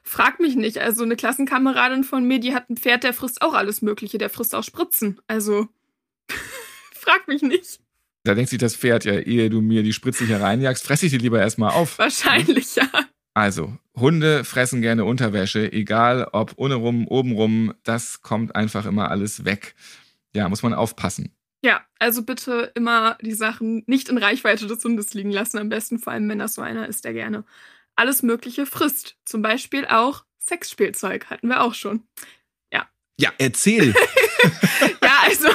Frag 0.03 0.41
mich 0.41 0.57
nicht. 0.57 0.79
Also 0.79 1.03
eine 1.03 1.17
Klassenkameradin 1.17 2.05
von 2.05 2.25
mir, 2.25 2.41
die 2.41 2.55
hat 2.55 2.71
ein 2.71 2.77
Pferd, 2.77 3.05
der 3.05 3.13
frisst 3.13 3.43
auch 3.43 3.55
alles 3.55 3.83
Mögliche. 3.83 4.19
Der 4.19 4.31
frisst 4.31 4.55
auch 4.55 4.65
Spritzen. 4.65 5.21
Also 5.27 5.69
frag 6.95 7.29
mich 7.29 7.43
nicht. 7.43 7.81
Da 8.25 8.35
denkt 8.35 8.51
sich 8.51 8.59
das 8.59 8.77
Pferd 8.77 9.05
ja, 9.05 9.15
ehe 9.15 9.49
du 9.49 9.61
mir 9.61 9.83
die 9.83 9.95
Spritze 9.95 10.27
hier 10.27 10.41
reinjagst, 10.41 10.85
fresse 10.85 11.07
ich 11.07 11.13
die 11.13 11.19
lieber 11.19 11.41
erstmal 11.41 11.73
auf. 11.73 11.99
Wahrscheinlich, 11.99 12.77
ja. 12.77 12.89
Also, 13.33 13.79
Hunde 13.97 14.45
fressen 14.45 14.83
gerne 14.83 15.05
Unterwäsche, 15.05 15.73
egal 15.73 16.29
ob 16.33 16.53
ohne 16.57 16.75
rum, 16.75 17.07
oben 17.09 17.33
rum, 17.33 17.75
das 17.85 18.21
kommt 18.21 18.55
einfach 18.55 18.85
immer 18.85 19.11
alles 19.11 19.45
weg. 19.45 19.75
Ja, 20.35 20.49
muss 20.49 20.63
man 20.63 20.75
aufpassen. 20.75 21.35
Ja, 21.63 21.83
also 21.99 22.23
bitte 22.23 22.73
immer 22.75 23.19
die 23.21 23.33
Sachen 23.33 23.83
nicht 23.87 24.09
in 24.09 24.19
Reichweite 24.19 24.67
des 24.67 24.83
Hundes 24.83 25.15
liegen 25.15 25.31
lassen. 25.31 25.59
Am 25.59 25.69
besten 25.69 25.99
vor 25.99 26.13
allem, 26.13 26.29
wenn 26.29 26.39
das 26.39 26.55
so 26.55 26.63
einer 26.63 26.89
ist, 26.89 27.05
der 27.05 27.13
gerne 27.13 27.45
alles 28.01 28.23
Mögliche 28.23 28.65
frisst. 28.65 29.17
Zum 29.27 29.43
Beispiel 29.43 29.87
auch 29.87 30.25
Sexspielzeug 30.39 31.27
hatten 31.27 31.49
wir 31.49 31.63
auch 31.63 31.75
schon. 31.75 32.03
Ja. 32.73 32.89
Ja, 33.21 33.31
erzähl. 33.39 33.95
ja, 35.03 35.13
also 35.25 35.49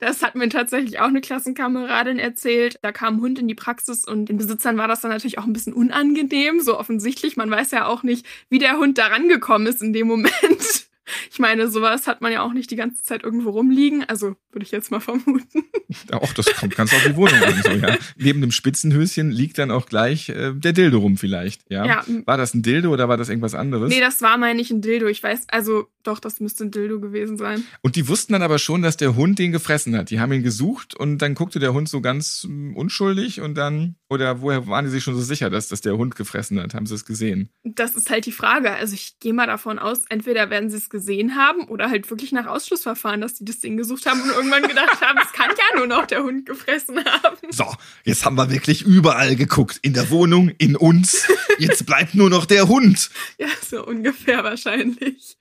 das 0.00 0.20
hat 0.20 0.34
mir 0.34 0.48
tatsächlich 0.48 0.98
auch 0.98 1.06
eine 1.06 1.20
Klassenkameradin 1.20 2.18
erzählt. 2.18 2.80
Da 2.82 2.90
kam 2.90 3.16
ein 3.16 3.20
Hund 3.20 3.38
in 3.38 3.46
die 3.46 3.54
Praxis 3.54 4.04
und 4.04 4.26
den 4.26 4.36
Besitzern 4.36 4.76
war 4.76 4.88
das 4.88 5.00
dann 5.00 5.12
natürlich 5.12 5.38
auch 5.38 5.44
ein 5.44 5.52
bisschen 5.52 5.74
unangenehm, 5.74 6.60
so 6.60 6.76
offensichtlich. 6.76 7.36
Man 7.36 7.50
weiß 7.50 7.70
ja 7.70 7.86
auch 7.86 8.02
nicht, 8.02 8.26
wie 8.48 8.58
der 8.58 8.78
Hund 8.78 8.98
da 8.98 9.06
rangekommen 9.06 9.68
ist 9.68 9.80
in 9.80 9.92
dem 9.92 10.08
Moment. 10.08 10.88
Ich 11.30 11.38
meine, 11.38 11.68
sowas 11.68 12.06
hat 12.06 12.20
man 12.20 12.32
ja 12.32 12.42
auch 12.42 12.52
nicht 12.52 12.70
die 12.70 12.76
ganze 12.76 13.02
Zeit 13.02 13.22
irgendwo 13.22 13.50
rumliegen. 13.50 14.04
Also 14.04 14.36
würde 14.50 14.64
ich 14.64 14.70
jetzt 14.70 14.90
mal 14.90 15.00
vermuten. 15.00 15.64
Auch 16.12 16.32
das 16.32 16.46
kommt 16.54 16.76
ganz 16.76 16.92
auf 16.92 17.02
die 17.04 17.16
Wohnung 17.16 17.42
an. 17.42 17.62
So, 17.62 17.70
ja. 17.70 17.96
Neben 18.16 18.40
dem 18.40 18.52
Spitzenhöschen 18.52 19.30
liegt 19.30 19.58
dann 19.58 19.70
auch 19.70 19.86
gleich 19.86 20.28
äh, 20.28 20.52
der 20.54 20.72
Dildo 20.72 20.98
rum 20.98 21.16
vielleicht. 21.16 21.62
Ja? 21.70 21.84
ja. 21.84 22.04
War 22.24 22.36
das 22.36 22.54
ein 22.54 22.62
Dildo 22.62 22.92
oder 22.92 23.08
war 23.08 23.16
das 23.16 23.28
irgendwas 23.28 23.54
anderes? 23.54 23.90
Nee, 23.90 24.00
das 24.00 24.22
war, 24.22 24.38
meine 24.38 24.60
ich, 24.60 24.70
ein 24.70 24.80
Dildo. 24.80 25.06
Ich 25.06 25.22
weiß, 25.22 25.48
also 25.48 25.88
doch, 26.02 26.18
das 26.18 26.40
müsste 26.40 26.64
ein 26.64 26.70
Dildo 26.70 27.00
gewesen 27.00 27.36
sein. 27.36 27.64
Und 27.80 27.96
die 27.96 28.08
wussten 28.08 28.32
dann 28.32 28.42
aber 28.42 28.58
schon, 28.58 28.82
dass 28.82 28.96
der 28.96 29.16
Hund 29.16 29.38
den 29.38 29.52
gefressen 29.52 29.96
hat. 29.96 30.10
Die 30.10 30.20
haben 30.20 30.32
ihn 30.32 30.42
gesucht 30.42 30.94
und 30.94 31.18
dann 31.18 31.34
guckte 31.34 31.58
der 31.58 31.72
Hund 31.72 31.88
so 31.88 32.00
ganz 32.00 32.46
mm, 32.48 32.74
unschuldig 32.74 33.40
und 33.40 33.54
dann, 33.54 33.96
oder 34.08 34.40
woher 34.40 34.66
waren 34.66 34.84
die 34.84 34.90
sich 34.90 35.04
schon 35.04 35.14
so 35.14 35.22
sicher, 35.22 35.50
dass 35.50 35.68
das 35.68 35.80
der 35.80 35.96
Hund 35.96 36.16
gefressen 36.16 36.60
hat? 36.60 36.74
Haben 36.74 36.86
sie 36.86 36.94
es 36.94 37.04
gesehen? 37.04 37.50
Das 37.62 37.94
ist 37.94 38.10
halt 38.10 38.26
die 38.26 38.32
Frage. 38.32 38.72
Also 38.72 38.94
ich 38.94 39.18
gehe 39.20 39.32
mal 39.32 39.46
davon 39.46 39.78
aus, 39.78 40.04
entweder 40.08 40.50
werden 40.50 40.70
sie 40.70 40.76
es 40.76 40.90
gesehen 40.92 41.34
haben 41.34 41.64
oder 41.64 41.90
halt 41.90 42.08
wirklich 42.10 42.30
nach 42.30 42.46
Ausschlussverfahren, 42.46 43.20
dass 43.20 43.38
sie 43.38 43.44
das 43.44 43.58
Ding 43.58 43.76
gesucht 43.76 44.06
haben 44.06 44.22
und 44.22 44.30
irgendwann 44.30 44.62
gedacht 44.62 45.00
haben, 45.00 45.18
es 45.20 45.32
kann 45.32 45.50
ja 45.50 45.78
nur 45.78 45.88
noch 45.88 46.06
der 46.06 46.22
Hund 46.22 46.46
gefressen 46.46 47.04
haben. 47.04 47.38
So, 47.50 47.66
jetzt 48.04 48.24
haben 48.24 48.36
wir 48.36 48.50
wirklich 48.50 48.82
überall 48.82 49.34
geguckt. 49.34 49.80
In 49.82 49.94
der 49.94 50.10
Wohnung, 50.10 50.50
in 50.58 50.76
uns. 50.76 51.26
Jetzt 51.58 51.86
bleibt 51.86 52.14
nur 52.14 52.30
noch 52.30 52.46
der 52.46 52.68
Hund. 52.68 53.10
Ja, 53.38 53.48
so 53.68 53.84
ungefähr 53.84 54.44
wahrscheinlich. 54.44 55.36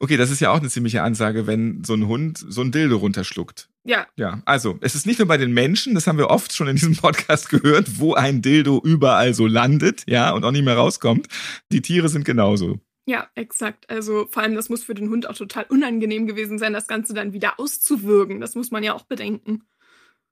Okay, 0.00 0.16
das 0.16 0.30
ist 0.30 0.40
ja 0.40 0.50
auch 0.50 0.58
eine 0.58 0.68
ziemliche 0.68 1.02
Ansage, 1.02 1.46
wenn 1.46 1.82
so 1.84 1.94
ein 1.94 2.06
Hund 2.06 2.44
so 2.48 2.60
ein 2.60 2.70
Dildo 2.70 2.96
runterschluckt. 2.98 3.68
Ja. 3.84 4.06
Ja, 4.16 4.42
also 4.44 4.78
es 4.80 4.94
ist 4.94 5.06
nicht 5.06 5.18
nur 5.18 5.26
bei 5.26 5.38
den 5.38 5.52
Menschen, 5.52 5.94
das 5.94 6.06
haben 6.06 6.18
wir 6.18 6.30
oft 6.30 6.52
schon 6.52 6.68
in 6.68 6.76
diesem 6.76 6.96
Podcast 6.96 7.48
gehört, 7.48 7.98
wo 7.98 8.14
ein 8.14 8.42
Dildo 8.42 8.80
überall 8.84 9.34
so 9.34 9.46
landet, 9.46 10.04
ja, 10.06 10.30
und 10.32 10.44
auch 10.44 10.52
nicht 10.52 10.64
mehr 10.64 10.76
rauskommt. 10.76 11.26
Die 11.72 11.80
Tiere 11.80 12.08
sind 12.08 12.24
genauso. 12.24 12.80
Ja, 13.08 13.26
exakt. 13.34 13.88
Also 13.88 14.26
vor 14.26 14.42
allem, 14.42 14.54
das 14.54 14.68
muss 14.68 14.84
für 14.84 14.92
den 14.92 15.08
Hund 15.08 15.26
auch 15.30 15.34
total 15.34 15.64
unangenehm 15.70 16.26
gewesen 16.26 16.58
sein, 16.58 16.74
das 16.74 16.86
Ganze 16.86 17.14
dann 17.14 17.32
wieder 17.32 17.58
auszuwürgen. 17.58 18.38
Das 18.38 18.54
muss 18.54 18.70
man 18.70 18.84
ja 18.84 18.92
auch 18.92 19.04
bedenken. 19.04 19.62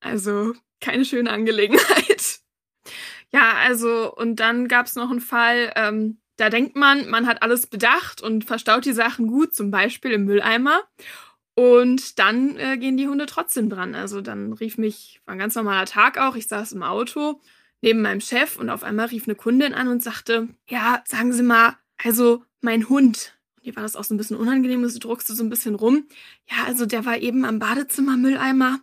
Also 0.01 0.53
keine 0.81 1.05
schöne 1.05 1.31
Angelegenheit. 1.31 2.41
Ja, 3.33 3.55
also 3.55 4.15
und 4.15 4.37
dann 4.37 4.69
gab 4.69 4.87
es 4.87 4.95
noch 4.95 5.11
einen 5.11 5.21
Fall, 5.21 5.73
ähm, 5.75 6.21
da 6.37 6.49
denkt 6.49 6.77
man, 6.77 7.11
man 7.11 7.27
hat 7.27 7.43
alles 7.43 7.67
bedacht 7.67 8.23
und 8.23 8.45
verstaut 8.45 8.85
die 8.85 8.93
Sachen 8.93 9.27
gut, 9.27 9.53
zum 9.53 9.73
Beispiel 9.73 10.13
im 10.13 10.25
Mülleimer. 10.27 10.83
Und 11.57 12.21
dann 12.21 12.57
äh, 12.57 12.79
gehen 12.79 12.97
die 12.97 13.09
Hunde 13.09 13.27
trotzdem 13.27 13.69
dran. 13.69 13.97
Also 13.97 14.21
dann 14.21 14.53
rief 14.53 14.79
mich, 14.79 15.21
war 15.27 15.35
ein 15.35 15.41
ganz 15.41 15.57
normaler 15.57 15.87
Tag 15.87 16.19
auch, 16.19 16.37
ich 16.37 16.47
saß 16.47 16.73
im 16.73 16.85
Auto 16.85 17.41
neben 17.83 18.01
meinem 18.01 18.21
Chef 18.21 18.59
und 18.59 18.71
auf 18.71 18.85
einmal 18.85 19.07
rief 19.07 19.27
eine 19.27 19.35
Kundin 19.35 19.75
an 19.75 19.89
und 19.89 20.03
sagte, 20.03 20.49
ja, 20.69 21.03
sagen 21.07 21.33
Sie 21.33 21.43
mal, 21.43 21.77
also 22.03 22.45
mein 22.67 22.89
Hund, 22.89 23.33
mir 23.63 23.77
war 23.77 23.85
das 23.85 23.95
auch 23.95 24.03
so 24.03 24.13
ein 24.13 24.17
bisschen 24.19 24.37
unangenehm, 24.37 24.83
du 24.83 24.99
druckst 24.99 25.29
so 25.29 25.43
ein 25.43 25.49
bisschen 25.49 25.77
rum. 25.77 26.09
Ja, 26.51 26.65
also 26.67 26.85
der 26.85 27.05
war 27.05 27.19
eben 27.19 27.45
am 27.45 27.61
Badezimmermülleimer 27.61 28.81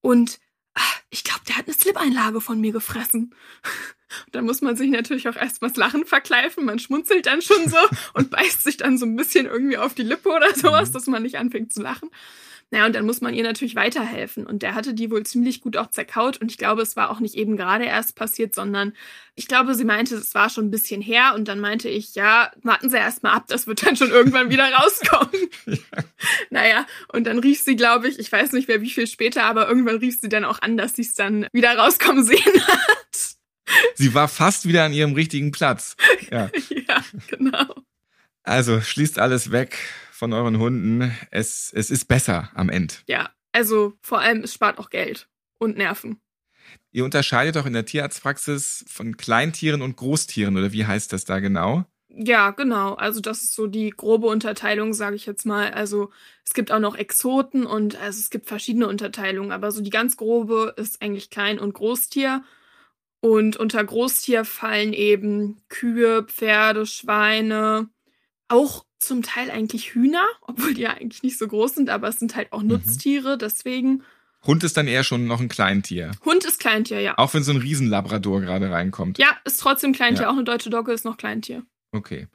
und 0.00 0.40
ach, 0.74 1.00
ich 1.10 1.22
glaube, 1.22 1.42
der 1.46 1.56
hat 1.56 1.66
eine 1.66 1.74
Slip-Einlage 1.74 2.40
von 2.40 2.60
mir 2.60 2.72
gefressen. 2.72 3.34
Da 4.30 4.42
muss 4.42 4.60
man 4.60 4.76
sich 4.76 4.90
natürlich 4.90 5.28
auch 5.28 5.34
erstmal 5.34 5.70
das 5.70 5.76
Lachen 5.76 6.04
verkleifen. 6.04 6.64
Man 6.64 6.78
schmunzelt 6.78 7.26
dann 7.26 7.42
schon 7.42 7.68
so 7.68 7.78
und 8.14 8.30
beißt 8.30 8.62
sich 8.62 8.76
dann 8.76 8.96
so 8.96 9.06
ein 9.06 9.16
bisschen 9.16 9.46
irgendwie 9.46 9.76
auf 9.76 9.94
die 9.94 10.04
Lippe 10.04 10.28
oder 10.28 10.54
sowas, 10.54 10.90
mhm. 10.90 10.92
dass 10.92 11.06
man 11.08 11.24
nicht 11.24 11.36
anfängt 11.36 11.72
zu 11.72 11.82
lachen. 11.82 12.10
Naja, 12.70 12.86
und 12.86 12.94
dann 12.94 13.06
muss 13.06 13.20
man 13.20 13.34
ihr 13.34 13.44
natürlich 13.44 13.76
weiterhelfen. 13.76 14.46
Und 14.46 14.62
der 14.62 14.74
hatte 14.74 14.94
die 14.94 15.10
wohl 15.10 15.24
ziemlich 15.24 15.60
gut 15.60 15.76
auch 15.76 15.90
zerkaut. 15.90 16.38
Und 16.40 16.50
ich 16.50 16.58
glaube, 16.58 16.82
es 16.82 16.96
war 16.96 17.10
auch 17.10 17.20
nicht 17.20 17.34
eben 17.34 17.56
gerade 17.56 17.84
erst 17.84 18.16
passiert, 18.16 18.54
sondern 18.54 18.92
ich 19.36 19.48
glaube, 19.48 19.74
sie 19.74 19.84
meinte, 19.84 20.16
es 20.16 20.34
war 20.34 20.50
schon 20.50 20.66
ein 20.66 20.70
bisschen 20.70 21.00
her. 21.00 21.34
Und 21.34 21.48
dann 21.48 21.60
meinte 21.60 21.88
ich, 21.88 22.14
ja, 22.14 22.50
warten 22.62 22.90
Sie 22.90 22.96
erst 22.96 23.22
mal 23.22 23.32
ab, 23.32 23.44
das 23.48 23.66
wird 23.66 23.86
dann 23.86 23.96
schon 23.96 24.10
irgendwann 24.10 24.50
wieder 24.50 24.70
rauskommen. 24.72 25.50
ja. 25.66 26.04
Naja, 26.50 26.86
und 27.12 27.24
dann 27.24 27.38
rief 27.38 27.60
sie, 27.62 27.76
glaube 27.76 28.08
ich, 28.08 28.18
ich 28.18 28.30
weiß 28.30 28.52
nicht 28.52 28.68
mehr 28.68 28.80
wie 28.80 28.90
viel 28.90 29.06
später, 29.06 29.44
aber 29.44 29.68
irgendwann 29.68 29.98
rief 29.98 30.20
sie 30.20 30.28
dann 30.28 30.44
auch 30.44 30.60
an, 30.60 30.76
dass 30.76 30.94
sie 30.94 31.02
es 31.02 31.14
dann 31.14 31.46
wieder 31.52 31.76
rauskommen 31.76 32.24
sehen 32.24 32.66
hat. 32.66 33.36
Sie 33.94 34.14
war 34.14 34.28
fast 34.28 34.66
wieder 34.66 34.84
an 34.84 34.92
ihrem 34.92 35.14
richtigen 35.14 35.52
Platz. 35.52 35.96
Ja, 36.30 36.50
ja 36.70 37.04
genau. 37.28 37.74
Also 38.42 38.80
schließt 38.80 39.18
alles 39.18 39.52
weg 39.52 39.78
von 40.24 40.32
euren 40.32 40.58
Hunden. 40.58 41.14
Es, 41.30 41.70
es 41.74 41.90
ist 41.90 42.06
besser 42.06 42.50
am 42.54 42.70
Ende. 42.70 42.94
Ja, 43.06 43.28
also 43.52 43.92
vor 44.00 44.20
allem, 44.20 44.40
es 44.40 44.54
spart 44.54 44.78
auch 44.78 44.88
Geld 44.88 45.28
und 45.58 45.76
Nerven. 45.76 46.18
Ihr 46.92 47.04
unterscheidet 47.04 47.58
auch 47.58 47.66
in 47.66 47.74
der 47.74 47.84
Tierarztpraxis 47.84 48.86
von 48.88 49.18
Kleintieren 49.18 49.82
und 49.82 49.98
Großtieren, 49.98 50.56
oder 50.56 50.72
wie 50.72 50.86
heißt 50.86 51.12
das 51.12 51.26
da 51.26 51.40
genau? 51.40 51.84
Ja, 52.08 52.52
genau. 52.52 52.94
Also 52.94 53.20
das 53.20 53.42
ist 53.42 53.54
so 53.54 53.66
die 53.66 53.90
grobe 53.90 54.28
Unterteilung, 54.28 54.94
sage 54.94 55.16
ich 55.16 55.26
jetzt 55.26 55.44
mal. 55.44 55.72
Also 55.72 56.10
es 56.42 56.54
gibt 56.54 56.72
auch 56.72 56.78
noch 56.78 56.96
Exoten 56.96 57.66
und 57.66 58.00
also 58.00 58.18
es 58.18 58.30
gibt 58.30 58.46
verschiedene 58.46 58.88
Unterteilungen, 58.88 59.52
aber 59.52 59.72
so 59.72 59.82
die 59.82 59.90
ganz 59.90 60.16
grobe 60.16 60.72
ist 60.78 61.02
eigentlich 61.02 61.28
Klein- 61.28 61.58
und 61.58 61.74
Großtier. 61.74 62.42
Und 63.20 63.58
unter 63.58 63.84
Großtier 63.84 64.46
fallen 64.46 64.94
eben 64.94 65.60
Kühe, 65.68 66.22
Pferde, 66.22 66.86
Schweine, 66.86 67.90
auch 68.48 68.86
zum 69.06 69.22
Teil 69.22 69.50
eigentlich 69.50 69.94
Hühner, 69.94 70.26
obwohl 70.42 70.74
die 70.74 70.82
ja 70.82 70.90
eigentlich 70.90 71.22
nicht 71.22 71.38
so 71.38 71.46
groß 71.46 71.74
sind, 71.74 71.90
aber 71.90 72.08
es 72.08 72.18
sind 72.18 72.36
halt 72.36 72.52
auch 72.52 72.62
mhm. 72.62 72.68
Nutztiere, 72.68 73.38
deswegen. 73.38 74.02
Hund 74.44 74.62
ist 74.64 74.76
dann 74.76 74.86
eher 74.86 75.04
schon 75.04 75.26
noch 75.26 75.40
ein 75.40 75.48
Kleintier. 75.48 76.10
Hund 76.24 76.44
ist 76.44 76.60
Kleintier, 76.60 77.00
ja. 77.00 77.16
Auch 77.16 77.32
wenn 77.34 77.42
so 77.42 77.52
ein 77.52 77.58
Riesenlabrador 77.58 78.40
gerade 78.42 78.70
reinkommt. 78.70 79.18
Ja, 79.18 79.36
ist 79.44 79.60
trotzdem 79.60 79.92
Kleintier. 79.92 80.24
Ja. 80.24 80.28
Auch 80.28 80.34
eine 80.34 80.44
deutsche 80.44 80.70
Dogge 80.70 80.92
ist 80.92 81.04
noch 81.04 81.16
Kleintier. 81.16 81.64
Okay. 81.92 82.28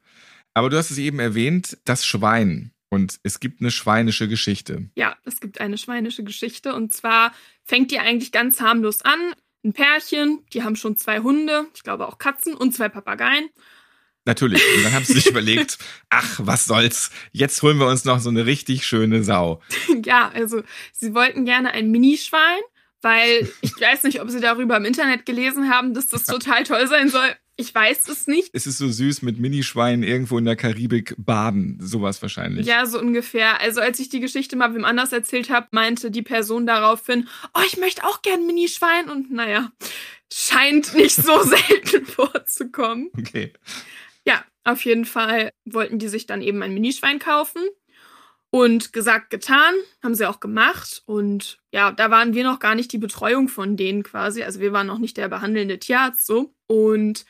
Aber 0.53 0.69
du 0.69 0.77
hast 0.77 0.89
es 0.89 0.97
eben 0.97 1.19
erwähnt, 1.19 1.77
das 1.85 2.05
Schwein. 2.05 2.71
Und 2.89 3.19
es 3.21 3.39
gibt 3.39 3.61
eine 3.61 3.69
schweinische 3.69 4.27
Geschichte. 4.27 4.89
Ja, 4.95 5.15
es 5.23 5.39
gibt 5.39 5.61
eine 5.61 5.77
schweinische 5.77 6.23
Geschichte. 6.23 6.73
Und 6.73 6.95
zwar 6.95 7.31
fängt 7.63 7.91
die 7.91 7.99
eigentlich 7.99 8.31
ganz 8.31 8.59
harmlos 8.59 9.03
an 9.03 9.19
ein 9.63 9.73
Pärchen, 9.73 10.43
die 10.53 10.63
haben 10.63 10.75
schon 10.75 10.95
zwei 10.95 11.19
Hunde, 11.19 11.67
ich 11.73 11.83
glaube 11.83 12.07
auch 12.07 12.17
Katzen 12.17 12.53
und 12.53 12.73
zwei 12.73 12.89
Papageien. 12.89 13.49
Natürlich. 14.25 14.61
Und 14.75 14.83
dann 14.83 14.93
haben 14.93 15.05
sie 15.05 15.13
sich 15.13 15.25
überlegt, 15.29 15.77
ach, 16.09 16.39
was 16.43 16.65
soll's, 16.65 17.11
jetzt 17.31 17.61
holen 17.61 17.77
wir 17.77 17.87
uns 17.87 18.05
noch 18.05 18.19
so 18.19 18.29
eine 18.29 18.45
richtig 18.45 18.85
schöne 18.85 19.23
Sau. 19.23 19.61
ja, 20.05 20.29
also 20.29 20.63
sie 20.93 21.13
wollten 21.13 21.45
gerne 21.45 21.71
ein 21.71 21.89
Minischwein, 21.91 22.59
weil 23.01 23.49
ich 23.61 23.79
weiß 23.79 24.03
nicht, 24.03 24.21
ob 24.21 24.29
sie 24.29 24.41
darüber 24.41 24.77
im 24.77 24.85
Internet 24.85 25.25
gelesen 25.25 25.69
haben, 25.69 25.93
dass 25.93 26.07
das 26.07 26.25
total 26.25 26.63
toll 26.63 26.87
sein 26.87 27.09
soll. 27.09 27.35
Ich 27.55 27.75
weiß 27.75 28.07
es 28.07 28.25
nicht. 28.25 28.51
Es 28.53 28.65
ist 28.67 28.77
so 28.77 28.87
süß 28.89 29.21
mit 29.21 29.37
Minischweinen 29.37 30.01
irgendwo 30.01 30.37
in 30.37 30.45
der 30.45 30.55
Karibik 30.55 31.13
baden, 31.17 31.77
sowas 31.81 32.21
wahrscheinlich. 32.21 32.65
Ja, 32.65 32.85
so 32.85 32.99
ungefähr. 32.99 33.59
Also 33.59 33.81
als 33.81 33.99
ich 33.99 34.07
die 34.07 34.21
Geschichte 34.21 34.55
mal 34.55 34.73
wem 34.73 34.85
anders 34.85 35.11
erzählt 35.11 35.49
habe, 35.49 35.67
meinte 35.71 36.09
die 36.09 36.21
Person 36.21 36.65
daraufhin, 36.65 37.27
oh, 37.53 37.61
ich 37.67 37.75
möchte 37.75 38.05
auch 38.05 38.21
gern 38.21 38.45
Minischwein 38.45 39.09
und 39.09 39.31
naja, 39.31 39.73
scheint 40.31 40.93
nicht 40.93 41.15
so 41.15 41.43
selten 41.43 42.05
vorzukommen. 42.05 43.09
Okay. 43.17 43.51
Auf 44.63 44.85
jeden 44.85 45.05
Fall 45.05 45.51
wollten 45.65 45.99
die 45.99 46.07
sich 46.07 46.25
dann 46.25 46.41
eben 46.41 46.61
ein 46.63 46.73
Minischwein 46.73 47.19
kaufen. 47.19 47.61
Und 48.51 48.93
gesagt, 48.93 49.29
getan, 49.29 49.75
haben 50.01 50.15
sie 50.15 50.27
auch 50.27 50.39
gemacht. 50.39 51.03
Und 51.05 51.59
ja, 51.71 51.91
da 51.91 52.09
waren 52.09 52.33
wir 52.33 52.43
noch 52.43 52.59
gar 52.59 52.73
nicht 52.73 52.91
die 52.91 52.97
Betreuung 52.97 53.47
von 53.47 53.77
denen 53.77 54.01
quasi. 54.01 54.41
Also 54.41 54.59
wir 54.59 54.73
waren 54.73 54.87
noch 54.87 54.97
nicht 54.97 55.17
der 55.17 55.27
behandelnde 55.27 55.77
Tierarzt 55.77 56.25
so. 56.25 56.51
Und 56.65 57.25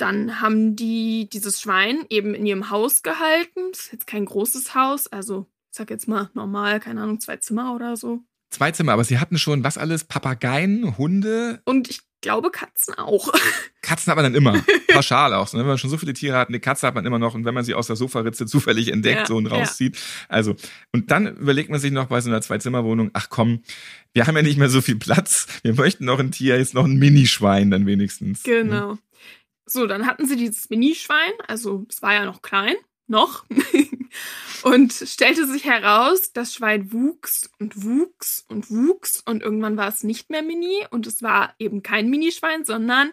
dann 0.00 0.40
haben 0.40 0.76
die 0.76 1.28
dieses 1.30 1.60
Schwein 1.60 2.04
eben 2.08 2.34
in 2.34 2.46
ihrem 2.46 2.70
Haus 2.70 3.02
gehalten. 3.02 3.70
Das 3.72 3.80
ist 3.80 3.92
jetzt 3.92 4.06
kein 4.06 4.24
großes 4.24 4.74
Haus, 4.74 5.06
also 5.06 5.46
ich 5.70 5.76
sag 5.76 5.90
jetzt 5.90 6.08
mal 6.08 6.30
normal, 6.34 6.80
keine 6.80 7.02
Ahnung, 7.02 7.20
zwei 7.20 7.36
Zimmer 7.36 7.74
oder 7.74 7.96
so. 7.96 8.20
Zwei 8.50 8.72
Zimmer, 8.72 8.92
aber 8.92 9.04
sie 9.04 9.18
hatten 9.18 9.38
schon 9.38 9.62
was 9.62 9.78
alles? 9.78 10.04
Papageien, 10.04 10.98
Hunde? 10.98 11.62
Und 11.64 11.88
ich 11.88 12.00
glaube 12.20 12.50
Katzen 12.50 12.94
auch. 12.94 13.32
Katzen 13.82 14.10
hat 14.10 14.16
man 14.16 14.24
dann 14.24 14.34
immer. 14.34 14.62
Pauschal 14.88 15.34
auch. 15.34 15.52
Ne? 15.52 15.60
Wenn 15.60 15.66
man 15.66 15.78
schon 15.78 15.90
so 15.90 15.96
viele 15.96 16.12
Tiere 16.12 16.36
hat, 16.36 16.48
eine 16.48 16.60
Katze 16.60 16.86
hat 16.86 16.94
man 16.94 17.06
immer 17.06 17.18
noch 17.18 17.34
und 17.34 17.44
wenn 17.44 17.54
man 17.54 17.64
sie 17.64 17.74
aus 17.74 17.86
der 17.86 17.96
Sofaritze 17.96 18.46
zufällig 18.46 18.88
entdeckt 18.92 19.20
ja, 19.20 19.26
so 19.26 19.36
und 19.36 19.46
rauszieht. 19.46 19.96
Ja. 19.96 20.02
Also, 20.28 20.56
und 20.92 21.10
dann 21.10 21.36
überlegt 21.36 21.70
man 21.70 21.80
sich 21.80 21.92
noch 21.92 22.06
bei 22.06 22.20
so 22.20 22.30
einer 22.30 22.40
Zwei-Zimmer-Wohnung, 22.40 23.10
ach 23.14 23.28
komm, 23.30 23.62
wir 24.12 24.26
haben 24.26 24.36
ja 24.36 24.42
nicht 24.42 24.58
mehr 24.58 24.68
so 24.68 24.80
viel 24.80 24.96
Platz. 24.96 25.46
Wir 25.62 25.74
möchten 25.74 26.04
noch 26.04 26.18
ein 26.18 26.32
Tier, 26.32 26.58
jetzt 26.58 26.74
noch 26.74 26.84
ein 26.84 26.98
Minischwein 26.98 27.70
dann 27.70 27.86
wenigstens. 27.86 28.42
Genau. 28.42 28.98
So, 29.66 29.86
dann 29.86 30.06
hatten 30.06 30.26
sie 30.26 30.36
dieses 30.36 30.68
Minischwein, 30.68 31.32
also 31.46 31.86
es 31.88 32.02
war 32.02 32.12
ja 32.14 32.24
noch 32.24 32.42
klein, 32.42 32.74
noch. 33.06 33.44
und 34.62 34.92
stellte 34.92 35.46
sich 35.46 35.64
heraus, 35.64 36.32
das 36.32 36.54
Schwein 36.54 36.92
wuchs 36.92 37.50
und 37.58 37.82
wuchs 37.82 38.44
und 38.48 38.70
wuchs 38.70 39.22
und 39.24 39.42
irgendwann 39.42 39.76
war 39.76 39.88
es 39.88 40.02
nicht 40.02 40.30
mehr 40.30 40.42
Mini 40.42 40.86
und 40.90 41.06
es 41.06 41.22
war 41.22 41.54
eben 41.58 41.82
kein 41.82 42.10
Minischwein, 42.10 42.64
sondern 42.64 43.12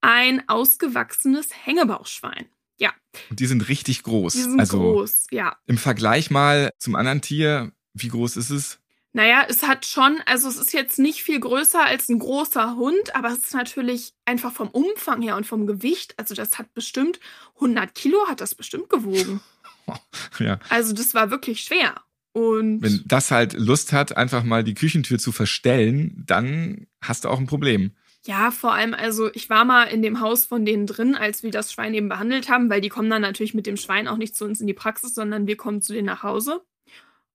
ein 0.00 0.48
ausgewachsenes 0.48 1.48
Hängebauchschwein. 1.64 2.46
Ja. 2.78 2.92
Und 3.30 3.40
die 3.40 3.46
sind 3.46 3.68
richtig 3.68 4.02
groß. 4.02 4.34
Die 4.34 4.42
sind 4.42 4.60
also 4.60 4.78
groß, 4.78 5.28
ja. 5.30 5.56
Im 5.66 5.78
Vergleich 5.78 6.30
mal 6.30 6.70
zum 6.78 6.94
anderen 6.94 7.22
Tier, 7.22 7.72
wie 7.94 8.08
groß 8.08 8.36
ist 8.36 8.50
es? 8.50 8.78
Naja, 9.16 9.46
es 9.48 9.62
hat 9.62 9.86
schon, 9.86 10.20
also 10.26 10.46
es 10.46 10.58
ist 10.58 10.74
jetzt 10.74 10.98
nicht 10.98 11.22
viel 11.22 11.40
größer 11.40 11.82
als 11.82 12.10
ein 12.10 12.18
großer 12.18 12.76
Hund, 12.76 13.16
aber 13.16 13.28
es 13.28 13.38
ist 13.38 13.54
natürlich 13.54 14.12
einfach 14.26 14.52
vom 14.52 14.68
Umfang 14.68 15.22
her 15.22 15.36
und 15.36 15.46
vom 15.46 15.66
Gewicht, 15.66 16.12
also 16.18 16.34
das 16.34 16.58
hat 16.58 16.74
bestimmt 16.74 17.18
100 17.54 17.94
Kilo 17.94 18.28
hat 18.28 18.42
das 18.42 18.54
bestimmt 18.54 18.90
gewogen. 18.90 19.40
ja. 20.38 20.58
Also 20.68 20.92
das 20.92 21.14
war 21.14 21.30
wirklich 21.30 21.62
schwer. 21.62 21.94
Und 22.32 22.82
wenn 22.82 23.02
das 23.06 23.30
halt 23.30 23.54
Lust 23.54 23.92
hat, 23.92 24.16
einfach 24.16 24.42
mal 24.42 24.62
die 24.62 24.74
Küchentür 24.74 25.18
zu 25.18 25.32
verstellen, 25.32 26.22
dann 26.26 26.86
hast 27.00 27.24
du 27.24 27.30
auch 27.30 27.38
ein 27.38 27.46
Problem. 27.46 27.92
Ja, 28.26 28.50
vor 28.50 28.74
allem, 28.74 28.92
also 28.92 29.30
ich 29.32 29.48
war 29.48 29.64
mal 29.64 29.84
in 29.84 30.02
dem 30.02 30.20
Haus 30.20 30.44
von 30.44 30.64
denen 30.64 30.86
drin, 30.86 31.14
als 31.14 31.42
wir 31.42 31.50
das 31.50 31.72
Schwein 31.72 31.94
eben 31.94 32.08
behandelt 32.08 32.48
haben, 32.50 32.68
weil 32.68 32.80
die 32.80 32.88
kommen 32.88 33.08
dann 33.08 33.22
natürlich 33.22 33.54
mit 33.54 33.66
dem 33.66 33.76
Schwein 33.76 34.08
auch 34.08 34.16
nicht 34.16 34.34
zu 34.34 34.44
uns 34.44 34.60
in 34.60 34.66
die 34.66 34.74
Praxis, 34.74 35.14
sondern 35.14 35.46
wir 35.46 35.56
kommen 35.56 35.80
zu 35.80 35.92
denen 35.92 36.06
nach 36.06 36.24
Hause. 36.24 36.60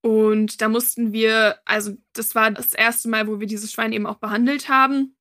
Und 0.01 0.61
da 0.61 0.67
mussten 0.67 1.13
wir, 1.13 1.57
also 1.65 1.95
das 2.13 2.35
war 2.35 2.51
das 2.51 2.73
erste 2.73 3.07
Mal, 3.07 3.27
wo 3.27 3.39
wir 3.39 3.47
dieses 3.47 3.71
Schwein 3.71 3.93
eben 3.93 4.05
auch 4.05 4.17
behandelt 4.17 4.67
haben. 4.67 5.15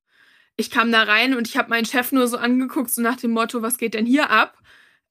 Ich 0.57 0.69
kam 0.71 0.91
da 0.91 1.03
rein 1.03 1.35
und 1.35 1.47
ich 1.47 1.57
habe 1.57 1.69
meinen 1.69 1.85
Chef 1.85 2.11
nur 2.11 2.27
so 2.27 2.37
angeguckt, 2.37 2.91
so 2.91 3.01
nach 3.01 3.15
dem 3.15 3.31
Motto, 3.31 3.61
was 3.61 3.77
geht 3.77 3.93
denn 3.93 4.05
hier 4.05 4.29
ab? 4.29 4.57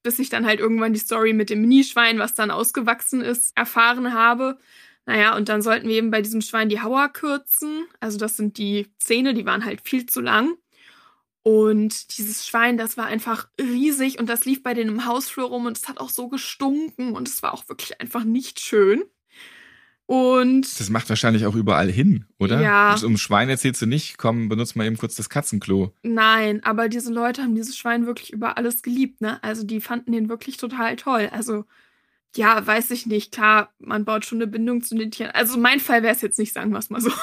Bis 0.03 0.19
ich 0.19 0.29
dann 0.29 0.45
halt 0.45 0.59
irgendwann 0.59 0.93
die 0.93 0.99
Story 0.99 1.33
mit 1.33 1.49
dem 1.49 1.61
Minischwein, 1.61 2.19
was 2.19 2.33
dann 2.33 2.51
ausgewachsen 2.51 3.21
ist, 3.21 3.55
erfahren 3.55 4.13
habe. 4.13 4.57
Naja, 5.05 5.35
und 5.35 5.49
dann 5.49 5.61
sollten 5.61 5.87
wir 5.87 5.95
eben 5.95 6.11
bei 6.11 6.21
diesem 6.21 6.41
Schwein 6.41 6.69
die 6.69 6.81
Hauer 6.81 7.09
kürzen. 7.09 7.85
Also 7.99 8.17
das 8.17 8.37
sind 8.37 8.57
die 8.57 8.87
Zähne, 8.99 9.33
die 9.33 9.45
waren 9.45 9.65
halt 9.65 9.81
viel 9.81 10.05
zu 10.05 10.21
lang. 10.21 10.55
Und 11.43 12.17
dieses 12.17 12.45
Schwein, 12.45 12.77
das 12.77 12.97
war 12.97 13.05
einfach 13.05 13.47
riesig 13.59 14.19
und 14.19 14.29
das 14.29 14.45
lief 14.45 14.61
bei 14.61 14.75
denen 14.75 14.91
im 14.91 15.05
Hausflur 15.05 15.47
rum 15.47 15.65
und 15.65 15.77
es 15.77 15.87
hat 15.87 15.99
auch 15.99 16.09
so 16.09 16.27
gestunken 16.27 17.15
und 17.15 17.27
es 17.27 17.41
war 17.41 17.53
auch 17.53 17.67
wirklich 17.67 17.99
einfach 17.99 18.23
nicht 18.23 18.59
schön. 18.59 19.03
Und 20.11 20.77
Das 20.77 20.89
macht 20.89 21.07
wahrscheinlich 21.07 21.45
auch 21.45 21.55
überall 21.55 21.89
hin, 21.89 22.25
oder? 22.37 22.59
Ja. 22.59 22.97
Um 23.01 23.15
Schwein 23.15 23.47
erzählst 23.47 23.81
du 23.81 23.85
nicht, 23.85 24.17
komm, 24.17 24.49
benutzt 24.49 24.75
mal 24.75 24.85
eben 24.85 24.97
kurz 24.97 25.15
das 25.15 25.29
Katzenklo. 25.29 25.93
nein, 26.03 26.61
aber 26.65 26.89
diese 26.89 27.13
Leute 27.13 27.41
haben 27.41 27.55
dieses 27.55 27.77
Schwein 27.77 28.05
wirklich 28.05 28.33
über 28.33 28.57
alles 28.57 28.81
geliebt, 28.81 29.21
ne? 29.21 29.41
Also 29.41 29.63
die 29.63 29.79
fanden 29.79 30.11
den 30.11 30.27
wirklich 30.27 30.57
total 30.57 30.97
toll. 30.97 31.29
Also 31.31 31.63
ja, 32.35 32.67
weiß 32.67 32.91
ich 32.91 33.05
nicht. 33.05 33.31
Klar, 33.31 33.73
man 33.79 34.03
baut 34.03 34.25
schon 34.25 34.39
eine 34.39 34.47
Bindung 34.47 34.81
zu 34.81 34.97
den 34.97 35.11
Tieren. 35.11 35.31
Also 35.31 35.57
mein 35.57 35.79
Fall 35.79 36.03
wäre 36.03 36.13
es 36.13 36.21
jetzt 36.21 36.39
nicht, 36.39 36.51
sagen 36.51 36.71
wir 36.71 36.79
es 36.79 36.89
mal 36.89 36.99
so. 36.99 37.13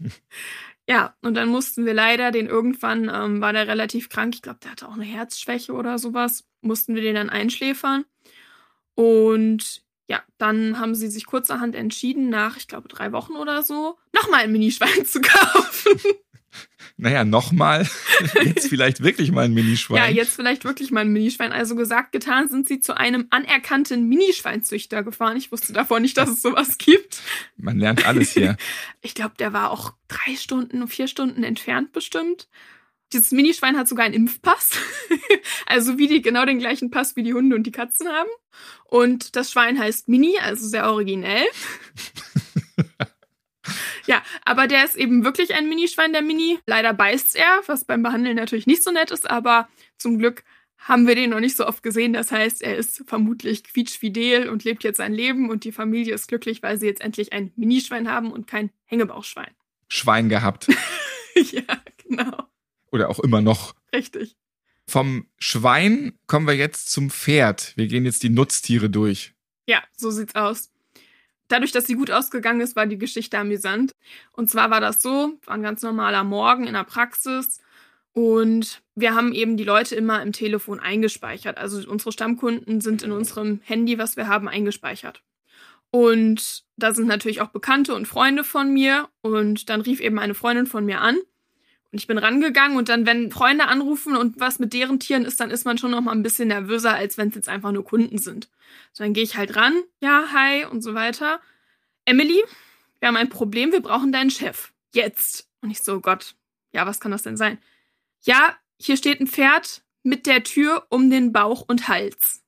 ja, 0.88 1.14
und 1.20 1.34
dann 1.34 1.50
mussten 1.50 1.84
wir 1.84 1.92
leider 1.92 2.30
den 2.30 2.46
irgendwann, 2.46 3.10
ähm, 3.12 3.42
war 3.42 3.52
der 3.52 3.68
relativ 3.68 4.08
krank. 4.08 4.34
Ich 4.34 4.40
glaube, 4.40 4.60
der 4.62 4.70
hatte 4.70 4.88
auch 4.88 4.94
eine 4.94 5.04
Herzschwäche 5.04 5.74
oder 5.74 5.98
sowas. 5.98 6.46
Mussten 6.62 6.94
wir 6.94 7.02
den 7.02 7.14
dann 7.14 7.28
einschläfern. 7.28 8.06
Und 8.94 9.82
ja, 10.08 10.22
dann 10.38 10.78
haben 10.80 10.94
sie 10.94 11.08
sich 11.08 11.26
kurzerhand 11.26 11.74
entschieden, 11.74 12.30
nach, 12.30 12.56
ich 12.56 12.66
glaube, 12.66 12.88
drei 12.88 13.12
Wochen 13.12 13.34
oder 13.34 13.62
so, 13.62 13.98
nochmal 14.12 14.40
ein 14.40 14.52
Minischwein 14.52 15.04
zu 15.06 15.20
kaufen. 15.20 16.00
Naja, 17.00 17.24
nochmal. 17.24 17.88
Jetzt 18.44 18.68
vielleicht 18.68 19.04
wirklich 19.04 19.30
mal 19.30 19.44
ein 19.44 19.54
Minischwein. 19.54 19.98
Ja, 19.98 20.08
jetzt 20.08 20.34
vielleicht 20.34 20.64
wirklich 20.64 20.90
mal 20.90 21.02
ein 21.02 21.12
Minischwein. 21.12 21.52
Also 21.52 21.76
gesagt, 21.76 22.10
getan 22.10 22.48
sind 22.48 22.66
sie 22.66 22.80
zu 22.80 22.96
einem 22.96 23.28
anerkannten 23.30 24.08
Minischweinzüchter 24.08 25.04
gefahren. 25.04 25.36
Ich 25.36 25.52
wusste 25.52 25.72
davor 25.72 26.00
nicht, 26.00 26.16
dass 26.16 26.28
es 26.28 26.42
sowas 26.42 26.76
gibt. 26.76 27.20
Man 27.56 27.78
lernt 27.78 28.04
alles 28.04 28.32
hier. 28.32 28.56
Ich 29.00 29.14
glaube, 29.14 29.34
der 29.38 29.52
war 29.52 29.70
auch 29.70 29.92
drei 30.08 30.34
Stunden, 30.34 30.88
vier 30.88 31.06
Stunden 31.06 31.44
entfernt 31.44 31.92
bestimmt. 31.92 32.48
Dieses 33.12 33.32
Minischwein 33.32 33.76
hat 33.76 33.88
sogar 33.88 34.04
einen 34.04 34.14
Impfpass. 34.14 34.70
also 35.66 35.98
wie 35.98 36.08
die 36.08 36.22
genau 36.22 36.44
den 36.44 36.58
gleichen 36.58 36.90
Pass 36.90 37.16
wie 37.16 37.22
die 37.22 37.34
Hunde 37.34 37.56
und 37.56 37.64
die 37.64 37.72
Katzen 37.72 38.08
haben. 38.08 38.28
Und 38.84 39.36
das 39.36 39.50
Schwein 39.52 39.78
heißt 39.78 40.08
Mini, 40.08 40.36
also 40.40 40.66
sehr 40.66 40.90
originell. 40.90 41.46
ja, 44.06 44.22
aber 44.44 44.66
der 44.66 44.84
ist 44.84 44.96
eben 44.96 45.24
wirklich 45.24 45.54
ein 45.54 45.68
Minischwein, 45.68 46.12
der 46.12 46.22
Mini. 46.22 46.58
Leider 46.66 46.92
beißt 46.92 47.36
er, 47.36 47.62
was 47.66 47.84
beim 47.84 48.02
Behandeln 48.02 48.36
natürlich 48.36 48.66
nicht 48.66 48.82
so 48.82 48.90
nett 48.90 49.10
ist, 49.10 49.28
aber 49.28 49.68
zum 49.96 50.18
Glück 50.18 50.44
haben 50.78 51.06
wir 51.06 51.14
den 51.14 51.30
noch 51.30 51.40
nicht 51.40 51.56
so 51.56 51.66
oft 51.66 51.82
gesehen. 51.82 52.12
Das 52.12 52.30
heißt, 52.30 52.62
er 52.62 52.76
ist 52.76 53.02
vermutlich 53.06 53.64
quietschfidel 53.64 54.48
und 54.48 54.64
lebt 54.64 54.84
jetzt 54.84 54.98
sein 54.98 55.12
Leben 55.12 55.50
und 55.50 55.64
die 55.64 55.72
Familie 55.72 56.14
ist 56.14 56.28
glücklich, 56.28 56.62
weil 56.62 56.78
sie 56.78 56.86
jetzt 56.86 57.00
endlich 57.00 57.32
ein 57.32 57.52
Minischwein 57.56 58.10
haben 58.10 58.30
und 58.32 58.46
kein 58.46 58.70
Hängebauchschwein. 58.84 59.54
Schwein 59.88 60.28
gehabt. 60.28 60.68
ja, 61.34 61.62
genau. 62.06 62.48
Oder 62.90 63.10
auch 63.10 63.18
immer 63.20 63.40
noch. 63.40 63.74
Richtig. 63.92 64.36
Vom 64.86 65.26
Schwein 65.38 66.18
kommen 66.26 66.46
wir 66.46 66.54
jetzt 66.54 66.90
zum 66.90 67.10
Pferd. 67.10 67.74
Wir 67.76 67.86
gehen 67.88 68.04
jetzt 68.04 68.22
die 68.22 68.30
Nutztiere 68.30 68.88
durch. 68.88 69.34
Ja, 69.66 69.82
so 69.96 70.10
sieht's 70.10 70.34
aus. 70.34 70.70
Dadurch, 71.48 71.72
dass 71.72 71.86
sie 71.86 71.94
gut 71.94 72.10
ausgegangen 72.10 72.60
ist, 72.60 72.76
war 72.76 72.86
die 72.86 72.98
Geschichte 72.98 73.38
amüsant. 73.38 73.92
Und 74.32 74.50
zwar 74.50 74.70
war 74.70 74.80
das 74.80 75.02
so, 75.02 75.38
war 75.44 75.54
ein 75.54 75.62
ganz 75.62 75.82
normaler 75.82 76.24
Morgen 76.24 76.66
in 76.66 76.74
der 76.74 76.84
Praxis 76.84 77.60
und 78.18 78.82
wir 78.96 79.14
haben 79.14 79.32
eben 79.32 79.56
die 79.56 79.64
Leute 79.64 79.94
immer 79.94 80.20
im 80.22 80.32
Telefon 80.32 80.80
eingespeichert. 80.80 81.56
Also 81.56 81.88
unsere 81.88 82.10
Stammkunden 82.10 82.80
sind 82.80 83.04
in 83.04 83.12
unserem 83.12 83.60
Handy, 83.62 83.96
was 83.96 84.16
wir 84.16 84.26
haben, 84.26 84.48
eingespeichert. 84.48 85.22
Und 85.90 86.64
da 86.76 86.92
sind 86.92 87.06
natürlich 87.06 87.40
auch 87.40 87.50
Bekannte 87.50 87.94
und 87.94 88.08
Freunde 88.08 88.42
von 88.42 88.72
mir. 88.72 89.08
Und 89.22 89.68
dann 89.70 89.82
rief 89.82 90.00
eben 90.00 90.18
eine 90.18 90.34
Freundin 90.34 90.66
von 90.66 90.84
mir 90.84 91.00
an. 91.00 91.18
Und 91.90 91.98
ich 91.98 92.06
bin 92.06 92.18
rangegangen 92.18 92.76
und 92.76 92.88
dann, 92.90 93.06
wenn 93.06 93.30
Freunde 93.30 93.66
anrufen 93.66 94.14
und 94.16 94.38
was 94.38 94.58
mit 94.58 94.74
deren 94.74 95.00
Tieren 95.00 95.24
ist, 95.24 95.40
dann 95.40 95.50
ist 95.50 95.64
man 95.64 95.78
schon 95.78 95.90
noch 95.90 96.02
mal 96.02 96.12
ein 96.12 96.22
bisschen 96.22 96.48
nervöser, 96.48 96.94
als 96.94 97.16
wenn 97.16 97.28
es 97.28 97.34
jetzt 97.34 97.48
einfach 97.48 97.72
nur 97.72 97.84
Kunden 97.84 98.18
sind. 98.18 98.48
So, 98.92 99.04
dann 99.04 99.14
gehe 99.14 99.24
ich 99.24 99.36
halt 99.36 99.56
ran, 99.56 99.74
ja, 100.00 100.26
hi 100.32 100.66
und 100.66 100.82
so 100.82 100.94
weiter. 100.94 101.40
Emily, 102.04 102.42
wir 102.98 103.08
haben 103.08 103.16
ein 103.16 103.30
Problem, 103.30 103.72
wir 103.72 103.80
brauchen 103.80 104.12
deinen 104.12 104.30
Chef. 104.30 104.72
Jetzt. 104.92 105.48
Und 105.62 105.70
ich 105.70 105.82
so, 105.82 105.94
oh 105.94 106.00
Gott, 106.00 106.34
ja, 106.72 106.86
was 106.86 107.00
kann 107.00 107.10
das 107.10 107.22
denn 107.22 107.36
sein? 107.36 107.58
Ja, 108.22 108.56
hier 108.78 108.96
steht 108.96 109.20
ein 109.20 109.26
Pferd 109.26 109.82
mit 110.02 110.26
der 110.26 110.42
Tür 110.42 110.86
um 110.90 111.10
den 111.10 111.32
Bauch 111.32 111.64
und 111.66 111.88
Hals. 111.88 112.42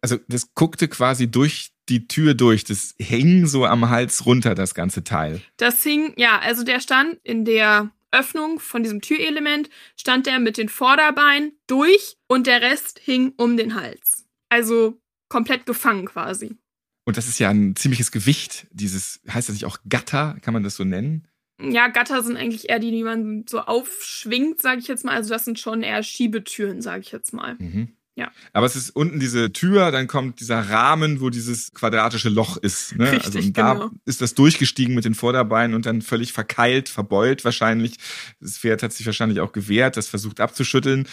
Also 0.00 0.18
das 0.28 0.54
guckte 0.54 0.88
quasi 0.88 1.30
durch 1.30 1.70
die 1.88 2.08
Tür 2.08 2.34
durch. 2.34 2.64
Das 2.64 2.94
hing 2.98 3.46
so 3.46 3.66
am 3.66 3.88
Hals 3.90 4.26
runter, 4.26 4.54
das 4.54 4.74
ganze 4.74 5.04
Teil. 5.04 5.42
Das 5.56 5.82
hing, 5.82 6.14
ja, 6.16 6.38
also 6.38 6.64
der 6.64 6.80
stand 6.80 7.18
in 7.22 7.44
der 7.44 7.90
Öffnung 8.12 8.60
von 8.60 8.82
diesem 8.82 9.00
Türelement, 9.00 9.70
stand 9.96 10.26
der 10.26 10.38
mit 10.38 10.56
den 10.56 10.68
Vorderbeinen 10.68 11.52
durch 11.66 12.16
und 12.26 12.46
der 12.46 12.62
Rest 12.62 12.98
hing 12.98 13.32
um 13.36 13.56
den 13.56 13.74
Hals. 13.74 14.26
Also 14.48 15.00
komplett 15.28 15.66
gefangen 15.66 16.06
quasi. 16.06 16.56
Und 17.04 17.16
das 17.16 17.28
ist 17.28 17.38
ja 17.38 17.50
ein 17.50 17.76
ziemliches 17.76 18.10
Gewicht. 18.10 18.66
Dieses, 18.72 19.20
heißt 19.28 19.48
das 19.48 19.54
nicht 19.54 19.64
auch 19.64 19.78
Gatter? 19.88 20.36
Kann 20.42 20.54
man 20.54 20.62
das 20.62 20.76
so 20.76 20.84
nennen? 20.84 21.26
Ja, 21.60 21.88
Gatter 21.88 22.22
sind 22.22 22.36
eigentlich 22.36 22.68
eher 22.70 22.78
die, 22.78 22.90
die 22.90 23.02
man 23.02 23.44
so 23.48 23.60
aufschwingt, 23.60 24.62
sage 24.62 24.80
ich 24.80 24.88
jetzt 24.88 25.04
mal. 25.04 25.14
Also 25.14 25.30
das 25.30 25.44
sind 25.44 25.58
schon 25.58 25.82
eher 25.82 26.02
Schiebetüren, 26.02 26.80
sage 26.80 27.02
ich 27.02 27.12
jetzt 27.12 27.32
mal. 27.32 27.56
Mhm. 27.58 27.96
Ja. 28.20 28.30
Aber 28.52 28.66
es 28.66 28.76
ist 28.76 28.90
unten 28.90 29.18
diese 29.18 29.52
Tür, 29.52 29.90
dann 29.90 30.06
kommt 30.06 30.40
dieser 30.40 30.60
Rahmen, 30.60 31.20
wo 31.20 31.30
dieses 31.30 31.72
quadratische 31.72 32.28
Loch 32.28 32.56
ist. 32.56 32.96
Ne? 32.96 33.10
Richtig, 33.10 33.26
also 33.26 33.38
und 33.38 33.58
da 33.58 33.74
genau. 33.74 33.90
ist 34.04 34.20
das 34.20 34.34
durchgestiegen 34.34 34.94
mit 34.94 35.04
den 35.04 35.14
Vorderbeinen 35.14 35.74
und 35.74 35.86
dann 35.86 36.02
völlig 36.02 36.32
verkeilt, 36.32 36.88
verbeult 36.88 37.44
wahrscheinlich. 37.44 37.96
Das 38.40 38.58
Pferd 38.58 38.82
hat 38.82 38.92
sich 38.92 39.06
wahrscheinlich 39.06 39.40
auch 39.40 39.52
gewehrt, 39.52 39.96
das 39.96 40.08
versucht 40.08 40.40
abzuschütteln 40.40 41.06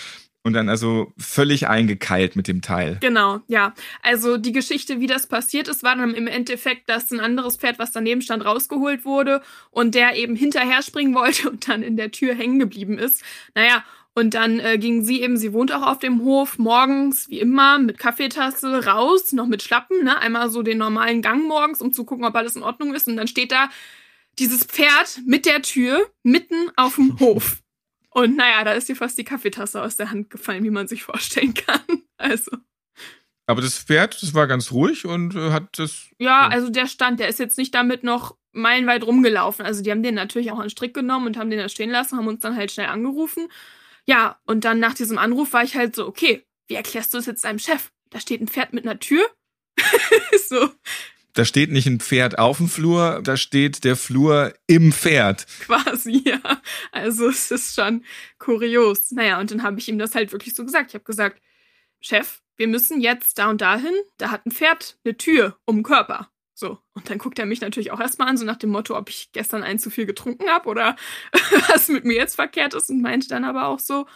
und 0.47 0.53
dann 0.53 0.69
also 0.69 1.13
völlig 1.17 1.67
eingekeilt 1.67 2.35
mit 2.35 2.47
dem 2.47 2.61
Teil. 2.61 2.97
Genau, 3.01 3.41
ja. 3.47 3.73
Also 4.01 4.37
die 4.37 4.53
Geschichte, 4.53 4.99
wie 4.99 5.07
das 5.07 5.27
passiert 5.27 5.67
ist, 5.67 5.83
war 5.83 5.95
dann 5.95 6.13
im 6.13 6.25
Endeffekt, 6.25 6.89
dass 6.89 7.11
ein 7.11 7.19
anderes 7.19 7.57
Pferd, 7.57 7.79
was 7.79 7.91
daneben 7.91 8.21
stand, 8.21 8.45
rausgeholt 8.45 9.03
wurde 9.03 9.41
und 9.71 9.93
der 9.93 10.15
eben 10.15 10.35
hinterher 10.35 10.81
springen 10.81 11.13
wollte 11.13 11.49
und 11.49 11.67
dann 11.67 11.83
in 11.83 11.97
der 11.97 12.11
Tür 12.11 12.33
hängen 12.33 12.59
geblieben 12.59 12.97
ist. 12.97 13.23
Naja, 13.55 13.83
und 14.17 14.33
dann 14.33 14.59
äh, 14.59 14.79
ging 14.79 15.03
sie 15.03 15.21
eben, 15.21 15.37
sie 15.37 15.53
wohnt 15.53 15.71
auch 15.71 15.83
auf 15.83 15.99
dem 15.99 16.23
Hof, 16.23 16.57
morgens, 16.57 17.29
wie 17.29 17.39
immer, 17.39 17.77
mit 17.77 17.99
Kaffeetasse 17.99 18.87
raus, 18.87 19.31
noch 19.31 19.45
mit 19.45 19.61
Schlappen, 19.61 20.03
ne? 20.03 20.17
Einmal 20.17 20.49
so 20.49 20.63
den 20.63 20.79
normalen 20.79 21.21
Gang 21.21 21.47
morgens, 21.47 21.81
um 21.81 21.93
zu 21.93 22.03
gucken, 22.03 22.25
ob 22.25 22.35
alles 22.35 22.55
in 22.55 22.63
Ordnung 22.63 22.95
ist. 22.95 23.07
Und 23.07 23.17
dann 23.17 23.27
steht 23.27 23.51
da 23.51 23.69
dieses 24.39 24.63
Pferd 24.63 25.21
mit 25.27 25.45
der 25.45 25.61
Tür 25.61 26.09
mitten 26.23 26.71
auf 26.77 26.95
dem 26.95 27.19
Hof. 27.19 27.61
Und 28.09 28.35
naja, 28.35 28.63
da 28.63 28.71
ist 28.71 28.89
ihr 28.89 28.95
fast 28.95 29.19
die 29.19 29.23
Kaffeetasse 29.23 29.83
aus 29.83 29.97
der 29.97 30.09
Hand 30.09 30.31
gefallen, 30.31 30.63
wie 30.63 30.71
man 30.71 30.87
sich 30.87 31.03
vorstellen 31.03 31.53
kann. 31.53 31.81
Also. 32.19 32.57
Aber 33.45 33.61
das 33.61 33.77
Pferd, 33.77 34.23
das 34.23 34.33
war 34.33 34.47
ganz 34.47 34.71
ruhig 34.71 35.05
und 35.05 35.35
äh, 35.35 35.51
hat 35.51 35.77
das. 35.77 36.07
Ja, 36.17 36.47
also 36.47 36.71
der 36.71 36.87
stand, 36.87 37.19
der 37.19 37.27
ist 37.27 37.37
jetzt 37.37 37.59
nicht 37.59 37.75
damit 37.75 38.03
noch 38.03 38.35
meilenweit 38.51 39.03
rumgelaufen. 39.03 39.63
Also 39.63 39.83
die 39.83 39.91
haben 39.91 40.01
den 40.01 40.15
natürlich 40.15 40.51
auch 40.51 40.57
an 40.57 40.63
den 40.63 40.71
Strick 40.71 40.95
genommen 40.95 41.27
und 41.27 41.37
haben 41.37 41.51
den 41.51 41.59
da 41.59 41.69
stehen 41.69 41.91
lassen, 41.91 42.17
haben 42.17 42.27
uns 42.27 42.39
dann 42.39 42.55
halt 42.55 42.71
schnell 42.71 42.87
angerufen. 42.87 43.49
Ja, 44.07 44.39
und 44.45 44.63
dann 44.63 44.79
nach 44.79 44.93
diesem 44.93 45.17
Anruf 45.17 45.53
war 45.53 45.63
ich 45.63 45.75
halt 45.75 45.95
so, 45.95 46.07
okay, 46.07 46.45
wie 46.67 46.75
erklärst 46.75 47.13
du 47.13 47.17
es 47.17 47.25
jetzt 47.25 47.43
deinem 47.43 47.59
Chef? 47.59 47.91
Da 48.09 48.19
steht 48.19 48.41
ein 48.41 48.47
Pferd 48.47 48.73
mit 48.73 48.85
einer 48.85 48.99
Tür. 48.99 49.25
so, 50.49 50.69
Da 51.33 51.45
steht 51.45 51.71
nicht 51.71 51.85
ein 51.85 51.99
Pferd 51.99 52.39
auf 52.39 52.57
dem 52.57 52.67
Flur, 52.67 53.21
da 53.21 53.37
steht 53.37 53.83
der 53.83 53.95
Flur 53.95 54.53
im 54.65 54.91
Pferd. 54.91 55.45
quasi, 55.59 56.23
ja. 56.25 56.39
Also 56.91 57.27
es 57.29 57.51
ist 57.51 57.75
schon 57.75 58.03
kurios. 58.39 59.11
Naja, 59.11 59.39
und 59.39 59.51
dann 59.51 59.61
habe 59.61 59.77
ich 59.77 59.87
ihm 59.87 59.99
das 59.99 60.15
halt 60.15 60.31
wirklich 60.31 60.55
so 60.55 60.65
gesagt. 60.65 60.91
Ich 60.91 60.95
habe 60.95 61.03
gesagt, 61.03 61.41
Chef, 61.99 62.41
wir 62.55 62.67
müssen 62.67 63.01
jetzt 63.01 63.37
da 63.37 63.49
und 63.49 63.61
dahin. 63.61 63.93
Da 64.17 64.31
hat 64.31 64.45
ein 64.45 64.51
Pferd 64.51 64.97
eine 65.03 65.17
Tür 65.17 65.57
um 65.65 65.77
den 65.77 65.83
Körper. 65.83 66.31
So. 66.59 66.79
Und 66.93 67.07
dann 67.07 67.19
guckt 67.19 67.37
er 67.37 67.45
mich 67.45 67.61
natürlich 67.61 67.91
auch 67.91 67.99
erstmal 67.99 68.29
an, 68.29 68.35
so 68.35 68.43
nach 68.43 68.57
dem 68.57 68.71
Motto, 68.71 68.97
ob 68.97 69.09
ich 69.09 69.31
gestern 69.31 69.61
ein 69.61 69.77
zu 69.77 69.91
viel 69.91 70.07
getrunken 70.07 70.49
habe 70.49 70.67
oder 70.69 70.95
was 71.69 71.87
mit 71.87 72.03
mir 72.03 72.15
jetzt 72.15 72.33
verkehrt 72.33 72.73
ist 72.73 72.89
und 72.89 72.99
meinte 72.99 73.27
dann 73.27 73.43
aber 73.43 73.67
auch 73.67 73.77
so, 73.77 74.07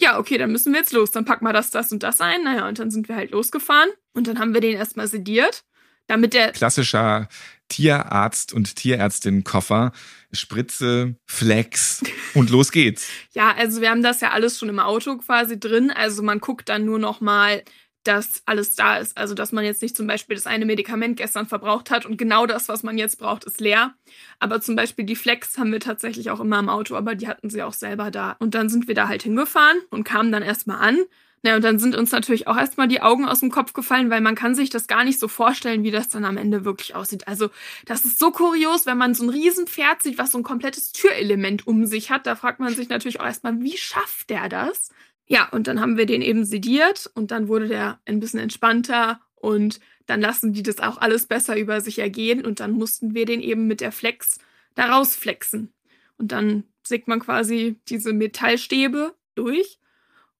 ja, 0.00 0.16
okay, 0.16 0.38
dann 0.38 0.52
müssen 0.52 0.72
wir 0.72 0.78
jetzt 0.78 0.92
los. 0.92 1.10
Dann 1.10 1.24
pack 1.24 1.42
mal 1.42 1.52
das, 1.52 1.72
das 1.72 1.90
und 1.90 2.04
das 2.04 2.20
ein. 2.20 2.44
Naja, 2.44 2.68
und 2.68 2.78
dann 2.78 2.92
sind 2.92 3.08
wir 3.08 3.16
halt 3.16 3.32
losgefahren 3.32 3.90
und 4.12 4.28
dann 4.28 4.38
haben 4.38 4.54
wir 4.54 4.60
den 4.60 4.76
erstmal 4.76 5.08
sediert, 5.08 5.64
damit 6.06 6.34
der 6.34 6.52
Klassischer 6.52 7.28
Tierarzt- 7.68 8.52
und 8.52 8.76
Tierärztin-Koffer. 8.76 9.90
Spritze, 10.30 11.16
Flex 11.26 12.04
und 12.34 12.50
los 12.50 12.70
geht's. 12.70 13.08
Ja, 13.32 13.56
also 13.56 13.80
wir 13.80 13.90
haben 13.90 14.04
das 14.04 14.20
ja 14.20 14.30
alles 14.30 14.56
schon 14.56 14.68
im 14.68 14.78
Auto 14.78 15.16
quasi 15.16 15.58
drin. 15.58 15.90
Also 15.90 16.22
man 16.22 16.38
guckt 16.38 16.68
dann 16.68 16.84
nur 16.84 17.00
noch 17.00 17.20
mal, 17.20 17.64
dass 18.08 18.42
alles 18.46 18.74
da 18.74 18.96
ist. 18.96 19.16
Also 19.16 19.34
dass 19.34 19.52
man 19.52 19.64
jetzt 19.64 19.82
nicht 19.82 19.96
zum 19.96 20.06
Beispiel 20.06 20.34
das 20.34 20.46
eine 20.46 20.64
Medikament 20.64 21.18
gestern 21.18 21.46
verbraucht 21.46 21.90
hat 21.90 22.06
und 22.06 22.16
genau 22.16 22.46
das, 22.46 22.68
was 22.68 22.82
man 22.82 22.96
jetzt 22.96 23.18
braucht, 23.18 23.44
ist 23.44 23.60
leer. 23.60 23.94
Aber 24.38 24.60
zum 24.60 24.76
Beispiel 24.76 25.04
die 25.04 25.16
Flex 25.16 25.58
haben 25.58 25.72
wir 25.72 25.80
tatsächlich 25.80 26.30
auch 26.30 26.40
immer 26.40 26.58
im 26.58 26.68
Auto, 26.68 26.96
aber 26.96 27.14
die 27.14 27.28
hatten 27.28 27.50
sie 27.50 27.62
auch 27.62 27.74
selber 27.74 28.10
da. 28.10 28.36
Und 28.38 28.54
dann 28.54 28.68
sind 28.68 28.88
wir 28.88 28.94
da 28.94 29.08
halt 29.08 29.22
hingefahren 29.22 29.78
und 29.90 30.04
kamen 30.04 30.32
dann 30.32 30.42
erstmal 30.42 30.78
an. 30.78 30.98
Na, 31.42 31.54
und 31.54 31.62
dann 31.62 31.78
sind 31.78 31.94
uns 31.94 32.10
natürlich 32.10 32.48
auch 32.48 32.56
erstmal 32.56 32.88
die 32.88 33.00
Augen 33.00 33.24
aus 33.24 33.40
dem 33.40 33.50
Kopf 33.50 33.72
gefallen, 33.72 34.10
weil 34.10 34.20
man 34.20 34.34
kann 34.34 34.56
sich 34.56 34.70
das 34.70 34.88
gar 34.88 35.04
nicht 35.04 35.20
so 35.20 35.28
vorstellen, 35.28 35.84
wie 35.84 35.92
das 35.92 36.08
dann 36.08 36.24
am 36.24 36.36
Ende 36.36 36.64
wirklich 36.64 36.96
aussieht. 36.96 37.28
Also, 37.28 37.50
das 37.84 38.04
ist 38.04 38.18
so 38.18 38.32
kurios, 38.32 38.86
wenn 38.86 38.98
man 38.98 39.14
so 39.14 39.22
ein 39.22 39.30
Riesenpferd 39.30 40.02
sieht, 40.02 40.18
was 40.18 40.32
so 40.32 40.38
ein 40.38 40.42
komplettes 40.42 40.90
Türelement 40.90 41.64
um 41.66 41.86
sich 41.86 42.10
hat. 42.10 42.26
Da 42.26 42.34
fragt 42.34 42.58
man 42.58 42.74
sich 42.74 42.88
natürlich 42.88 43.20
auch 43.20 43.24
erstmal, 43.24 43.60
wie 43.60 43.76
schafft 43.76 44.30
der 44.30 44.48
das? 44.48 44.90
Ja, 45.28 45.48
und 45.50 45.66
dann 45.66 45.80
haben 45.80 45.96
wir 45.98 46.06
den 46.06 46.22
eben 46.22 46.44
sediert 46.44 47.10
und 47.14 47.30
dann 47.30 47.48
wurde 47.48 47.68
der 47.68 48.00
ein 48.06 48.18
bisschen 48.20 48.40
entspannter 48.40 49.20
Und 49.40 49.80
dann 50.06 50.20
lassen 50.20 50.52
die 50.52 50.62
das 50.62 50.78
auch 50.80 50.98
alles 50.98 51.26
besser 51.26 51.56
über 51.58 51.80
sich 51.80 51.98
ergehen 51.98 52.44
und 52.44 52.60
dann 52.60 52.72
mussten 52.72 53.14
wir 53.14 53.26
den 53.26 53.40
eben 53.40 53.66
mit 53.66 53.80
der 53.80 53.92
Flex 53.92 54.38
da 54.74 54.86
rausflexen. 54.86 55.72
Und 56.16 56.32
dann 56.32 56.64
sägt 56.82 57.08
man 57.08 57.20
quasi 57.20 57.78
diese 57.88 58.12
Metallstäbe 58.12 59.14
durch 59.34 59.78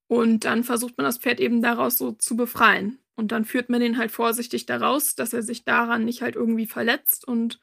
und 0.09 0.45
dann 0.45 0.65
versucht 0.65 0.97
man 0.97 1.05
das 1.05 1.19
Pferd 1.19 1.41
eben 1.41 1.63
daraus 1.63 1.99
so 1.99 2.13
zu 2.13 2.37
befreien. 2.37 2.99
Und 3.15 3.33
dann 3.33 3.45
führt 3.45 3.69
man 3.69 3.81
den 3.81 3.99
halt 3.99 4.11
vorsichtig 4.11 4.67
daraus, 4.67 5.15
dass 5.17 5.33
er 5.33 5.43
sich 5.43 5.65
daran 5.65 6.05
nicht 6.05 6.23
halt 6.23 6.37
irgendwie 6.37 6.67
verletzt. 6.67 7.27
Und 7.27 7.61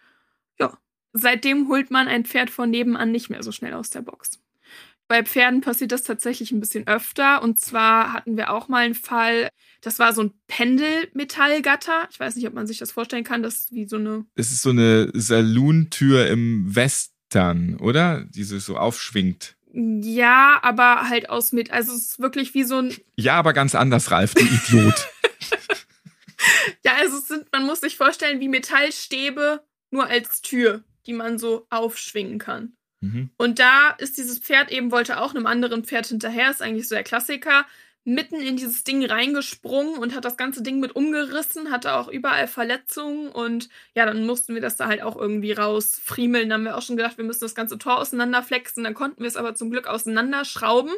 ja, 0.60 0.78
seitdem 1.14 1.70
holt 1.70 1.92
man 1.92 2.08
ein 2.08 2.26
Pferd 2.26 2.50
von 2.50 2.70
nebenan 2.70 3.12
nicht 3.12 3.30
mehr 3.30 3.42
so 3.44 3.52
schnell 3.52 3.74
aus 3.74 3.90
der 3.90 4.02
Box. 4.02 4.40
Bei 5.08 5.24
Pferden 5.24 5.62
passiert 5.62 5.92
das 5.92 6.04
tatsächlich 6.04 6.52
ein 6.52 6.60
bisschen 6.60 6.88
öfter. 6.88 7.44
Und 7.44 7.60
zwar 7.60 8.14
hatten 8.14 8.38
wir 8.38 8.52
auch 8.52 8.68
mal 8.68 8.86
einen 8.86 8.96
Fall, 8.96 9.50
das 9.82 10.00
war 10.00 10.14
so 10.14 10.24
ein 10.24 10.34
Pendelmetallgatter. 10.48 12.08
Ich 12.10 12.20
weiß 12.20 12.36
nicht, 12.36 12.48
ob 12.48 12.54
man 12.54 12.66
sich 12.66 12.80
das 12.80 12.92
vorstellen 12.92 13.24
kann. 13.24 13.44
Das 13.44 13.56
ist 13.56 13.72
wie 13.72 13.88
so 13.88 13.98
eine. 13.98 14.26
Es 14.36 14.52
ist 14.52 14.64
so 14.64 14.72
eine 14.72 15.12
Salontür 15.14 16.28
im 16.28 16.76
Western, 16.76 17.78
oder? 17.78 18.26
Die 18.26 18.44
sich 18.44 18.64
so 18.64 18.78
aufschwingt. 18.78 19.56
Ja, 19.74 20.60
aber 20.64 21.10
halt 21.10 21.30
aus 21.30 21.52
mit. 21.52 21.70
Also 21.70 21.94
es 21.94 22.12
ist 22.12 22.20
wirklich 22.20 22.54
wie 22.56 22.64
so 22.64 22.80
ein. 22.80 22.96
Ja, 23.16 23.34
aber 23.36 23.54
ganz 23.54 23.76
anders, 23.76 24.10
Ralf, 24.10 24.34
du 24.34 24.44
Idiot. 24.44 25.08
ja, 26.84 26.94
also 27.00 27.18
es 27.18 27.28
sind, 27.28 27.52
man 27.52 27.66
muss 27.66 27.82
sich 27.82 27.98
vorstellen, 27.98 28.40
wie 28.40 28.48
Metallstäbe 28.48 29.64
nur 29.92 30.08
als 30.08 30.42
Tür, 30.42 30.84
die 31.06 31.14
man 31.14 31.38
so 31.38 31.68
aufschwingen 31.70 32.40
kann. 32.40 32.74
Mhm. 33.02 33.30
Und 33.38 33.60
da 33.60 33.92
ist 33.98 34.18
dieses 34.18 34.40
Pferd 34.40 34.72
eben, 34.72 34.92
wollte 34.92 35.20
auch 35.20 35.34
einem 35.34 35.48
anderen 35.48 35.84
Pferd 35.84 36.08
hinterher, 36.08 36.52
ist 36.52 36.62
eigentlich 36.62 36.88
so 36.88 36.96
der 36.96 37.04
Klassiker, 37.04 37.66
mitten 38.06 38.40
in 38.40 38.56
dieses 38.56 38.84
Ding 38.84 39.04
reingesprungen 39.04 39.98
und 39.98 40.16
hat 40.16 40.26
das 40.26 40.38
ganze 40.38 40.62
Ding 40.62 40.80
mit 40.80 40.96
umgerissen, 40.96 41.72
hatte 41.72 41.96
auch 41.96 42.08
überall 42.08 42.48
Verletzungen 42.48 43.30
und 43.30 43.68
ja, 43.96 44.06
dann 44.06 44.28
mussten 44.28 44.54
wir 44.54 44.62
das 44.62 44.78
da 44.78 44.86
halt 44.86 45.02
auch 45.02 45.16
irgendwie 45.16 45.54
rausfriemeln. 45.54 46.48
Dann 46.48 46.60
haben 46.60 46.66
wir 46.66 46.78
auch 46.78 46.84
schon 46.84 46.98
gedacht, 46.98 47.18
wir 47.18 47.26
müssen 47.26 47.44
das 47.44 47.56
ganze 47.56 47.80
Tor 47.80 47.98
auseinanderflexen. 47.98 48.84
Dann 48.84 48.94
konnten 48.94 49.22
wir 49.22 49.28
es 49.28 49.38
aber 49.38 49.56
zum 49.56 49.72
Glück 49.72 49.88
auseinanderschrauben 49.88 50.92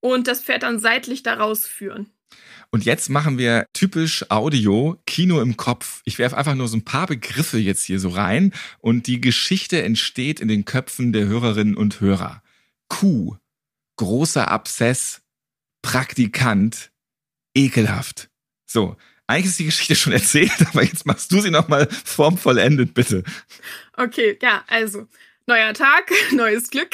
und 0.00 0.28
das 0.28 0.42
Pferd 0.42 0.62
dann 0.62 0.78
seitlich 0.78 1.22
da 1.22 1.34
rausführen. 1.34 2.10
Und 2.70 2.84
jetzt 2.84 3.10
machen 3.10 3.36
wir 3.36 3.66
typisch 3.74 4.30
Audio, 4.30 4.98
Kino 5.06 5.40
im 5.42 5.58
Kopf. 5.58 6.00
Ich 6.04 6.18
werfe 6.18 6.38
einfach 6.38 6.54
nur 6.54 6.68
so 6.68 6.76
ein 6.76 6.84
paar 6.84 7.06
Begriffe 7.06 7.58
jetzt 7.58 7.84
hier 7.84 8.00
so 8.00 8.08
rein 8.08 8.52
und 8.78 9.06
die 9.06 9.20
Geschichte 9.20 9.82
entsteht 9.82 10.40
in 10.40 10.48
den 10.48 10.64
Köpfen 10.64 11.12
der 11.12 11.26
Hörerinnen 11.26 11.76
und 11.76 12.00
Hörer. 12.00 12.42
Kuh, 12.88 13.36
großer 13.96 14.50
Abszess, 14.50 15.20
Praktikant, 15.82 16.90
ekelhaft. 17.54 18.30
So, 18.66 18.96
eigentlich 19.26 19.46
ist 19.46 19.58
die 19.58 19.64
Geschichte 19.66 19.94
schon 19.94 20.12
erzählt, 20.12 20.52
aber 20.70 20.82
jetzt 20.82 21.06
machst 21.06 21.30
du 21.32 21.40
sie 21.40 21.50
nochmal 21.50 21.88
formvollendet, 21.90 22.94
bitte. 22.94 23.22
Okay, 23.96 24.38
ja, 24.40 24.64
also 24.66 25.06
neuer 25.46 25.74
Tag, 25.74 26.10
neues 26.32 26.70
Glück. 26.70 26.90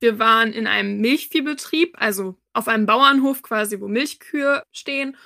Wir 0.00 0.18
waren 0.18 0.52
in 0.52 0.66
einem 0.66 1.00
Milchviehbetrieb, 1.00 1.96
also 1.98 2.36
auf 2.52 2.68
einem 2.68 2.86
Bauernhof 2.86 3.42
quasi, 3.42 3.80
wo 3.80 3.88
Milchkühe 3.88 4.62
stehen. 4.72 5.16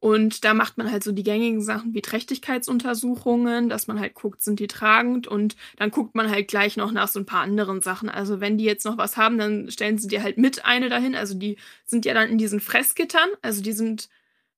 Und 0.00 0.44
da 0.44 0.52
macht 0.52 0.76
man 0.76 0.92
halt 0.92 1.02
so 1.02 1.12
die 1.12 1.22
gängigen 1.22 1.62
Sachen 1.62 1.94
wie 1.94 2.02
Trächtigkeitsuntersuchungen, 2.02 3.70
dass 3.70 3.86
man 3.86 3.98
halt 3.98 4.12
guckt, 4.12 4.42
sind 4.42 4.60
die 4.60 4.66
tragend 4.66 5.26
und 5.26 5.56
dann 5.76 5.90
guckt 5.90 6.14
man 6.14 6.30
halt 6.30 6.46
gleich 6.46 6.76
noch 6.76 6.92
nach 6.92 7.08
so 7.08 7.20
ein 7.20 7.24
paar 7.24 7.40
anderen 7.40 7.80
Sachen. 7.80 8.10
Also 8.10 8.38
wenn 8.38 8.58
die 8.58 8.64
jetzt 8.64 8.84
noch 8.84 8.98
was 8.98 9.16
haben, 9.16 9.38
dann 9.38 9.70
stellen 9.70 9.96
sie 9.96 10.08
dir 10.08 10.22
halt 10.22 10.36
mit 10.36 10.66
eine 10.66 10.90
dahin. 10.90 11.14
Also 11.14 11.34
die 11.34 11.56
sind 11.86 12.04
ja 12.04 12.12
dann 12.12 12.28
in 12.28 12.36
diesen 12.36 12.60
Fressgittern. 12.60 13.30
Also 13.40 13.62
die 13.62 13.72
sind, 13.72 14.10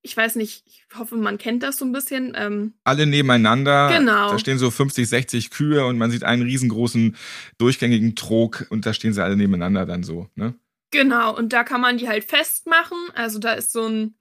ich 0.06 0.16
weiß 0.16 0.36
nicht, 0.36 0.62
ich 0.66 0.86
hoffe, 0.96 1.16
man 1.16 1.36
kennt 1.36 1.64
das 1.64 1.76
so 1.76 1.84
ein 1.84 1.90
bisschen. 1.90 2.32
Ähm, 2.36 2.74
Alle 2.84 3.06
nebeneinander. 3.06 3.90
Genau. 3.92 4.30
Da 4.30 4.38
stehen 4.38 4.56
so 4.56 4.70
50, 4.70 5.08
60 5.08 5.50
Kühe 5.50 5.84
und 5.84 5.98
man 5.98 6.12
sieht 6.12 6.22
einen 6.22 6.42
riesengroßen 6.42 7.16
durchgängigen 7.58 8.14
Trog 8.14 8.66
und 8.70 8.86
da 8.86 8.94
stehen 8.94 9.12
sie 9.12 9.22
alle 9.22 9.36
nebeneinander 9.36 9.84
dann 9.84 10.04
so, 10.04 10.28
ne? 10.36 10.54
Genau, 10.92 11.36
und 11.36 11.52
da 11.52 11.64
kann 11.64 11.80
man 11.80 11.98
die 11.98 12.08
halt 12.08 12.24
festmachen. 12.24 12.96
Also 13.14 13.40
da 13.40 13.54
ist 13.54 13.72
so 13.72 13.88
ein 13.88 14.14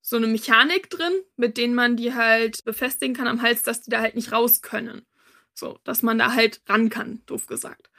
so 0.00 0.16
eine 0.16 0.28
Mechanik 0.28 0.90
drin, 0.90 1.12
mit 1.36 1.56
denen 1.56 1.74
man 1.74 1.96
die 1.96 2.14
halt 2.14 2.64
befestigen 2.64 3.14
kann 3.14 3.28
am 3.28 3.42
Hals, 3.42 3.62
dass 3.62 3.82
die 3.82 3.90
da 3.90 4.00
halt 4.00 4.14
nicht 4.14 4.32
raus 4.32 4.62
können. 4.62 5.02
So, 5.54 5.78
dass 5.84 6.02
man 6.02 6.18
da 6.18 6.34
halt 6.34 6.60
ran 6.68 6.88
kann, 6.88 7.22
doof 7.26 7.46
gesagt. 7.46 7.90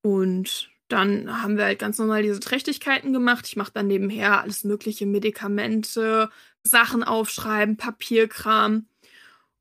Und 0.00 0.70
dann 0.88 1.42
haben 1.42 1.56
wir 1.56 1.64
halt 1.64 1.78
ganz 1.78 1.98
normal 1.98 2.22
diese 2.22 2.40
Trächtigkeiten 2.40 3.12
gemacht. 3.12 3.46
Ich 3.46 3.56
mache 3.56 3.72
dann 3.72 3.86
nebenher 3.86 4.42
alles 4.42 4.64
mögliche 4.64 5.06
Medikamente, 5.06 6.30
Sachen 6.64 7.04
aufschreiben, 7.04 7.76
Papierkram. 7.76 8.86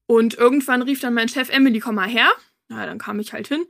Und 0.05 0.33
irgendwann 0.35 0.81
rief 0.81 0.99
dann 0.99 1.13
mein 1.13 1.29
Chef, 1.29 1.49
Emily, 1.49 1.79
komm 1.79 1.95
mal 1.95 2.09
her. 2.09 2.29
Na, 2.67 2.85
dann 2.85 2.97
kam 2.97 3.19
ich 3.19 3.33
halt 3.33 3.47
hin. 3.47 3.65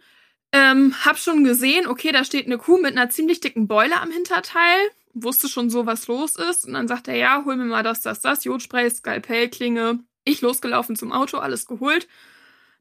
Ähm, 0.51 0.93
hab 1.03 1.17
schon 1.17 1.43
gesehen, 1.43 1.87
okay, 1.87 2.11
da 2.11 2.23
steht 2.23 2.45
eine 2.45 2.57
Kuh 2.57 2.77
mit 2.77 2.91
einer 2.91 3.09
ziemlich 3.09 3.39
dicken 3.39 3.67
Beule 3.67 3.99
am 3.99 4.11
Hinterteil 4.11 4.89
wusste 5.13 5.47
schon 5.47 5.69
so, 5.69 5.85
was 5.85 6.07
los 6.07 6.35
ist. 6.35 6.65
Und 6.65 6.73
dann 6.73 6.87
sagt 6.87 7.07
er, 7.07 7.15
ja, 7.15 7.43
hol 7.45 7.55
mir 7.55 7.65
mal 7.65 7.83
das, 7.83 8.01
das, 8.01 8.21
das, 8.21 8.43
Jodspray, 8.43 8.89
Skalpellklinge. 8.89 9.99
Ich 10.25 10.41
losgelaufen 10.41 10.95
zum 10.95 11.11
Auto, 11.11 11.37
alles 11.37 11.65
geholt. 11.65 12.07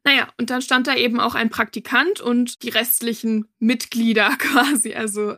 Naja, 0.03 0.27
und 0.37 0.49
dann 0.49 0.61
stand 0.61 0.87
da 0.87 0.95
eben 0.95 1.19
auch 1.19 1.35
ein 1.35 1.49
Praktikant 1.49 2.19
und 2.19 2.63
die 2.63 2.69
restlichen 2.69 3.47
Mitglieder 3.59 4.29
quasi. 4.37 4.93
Also, 4.93 5.35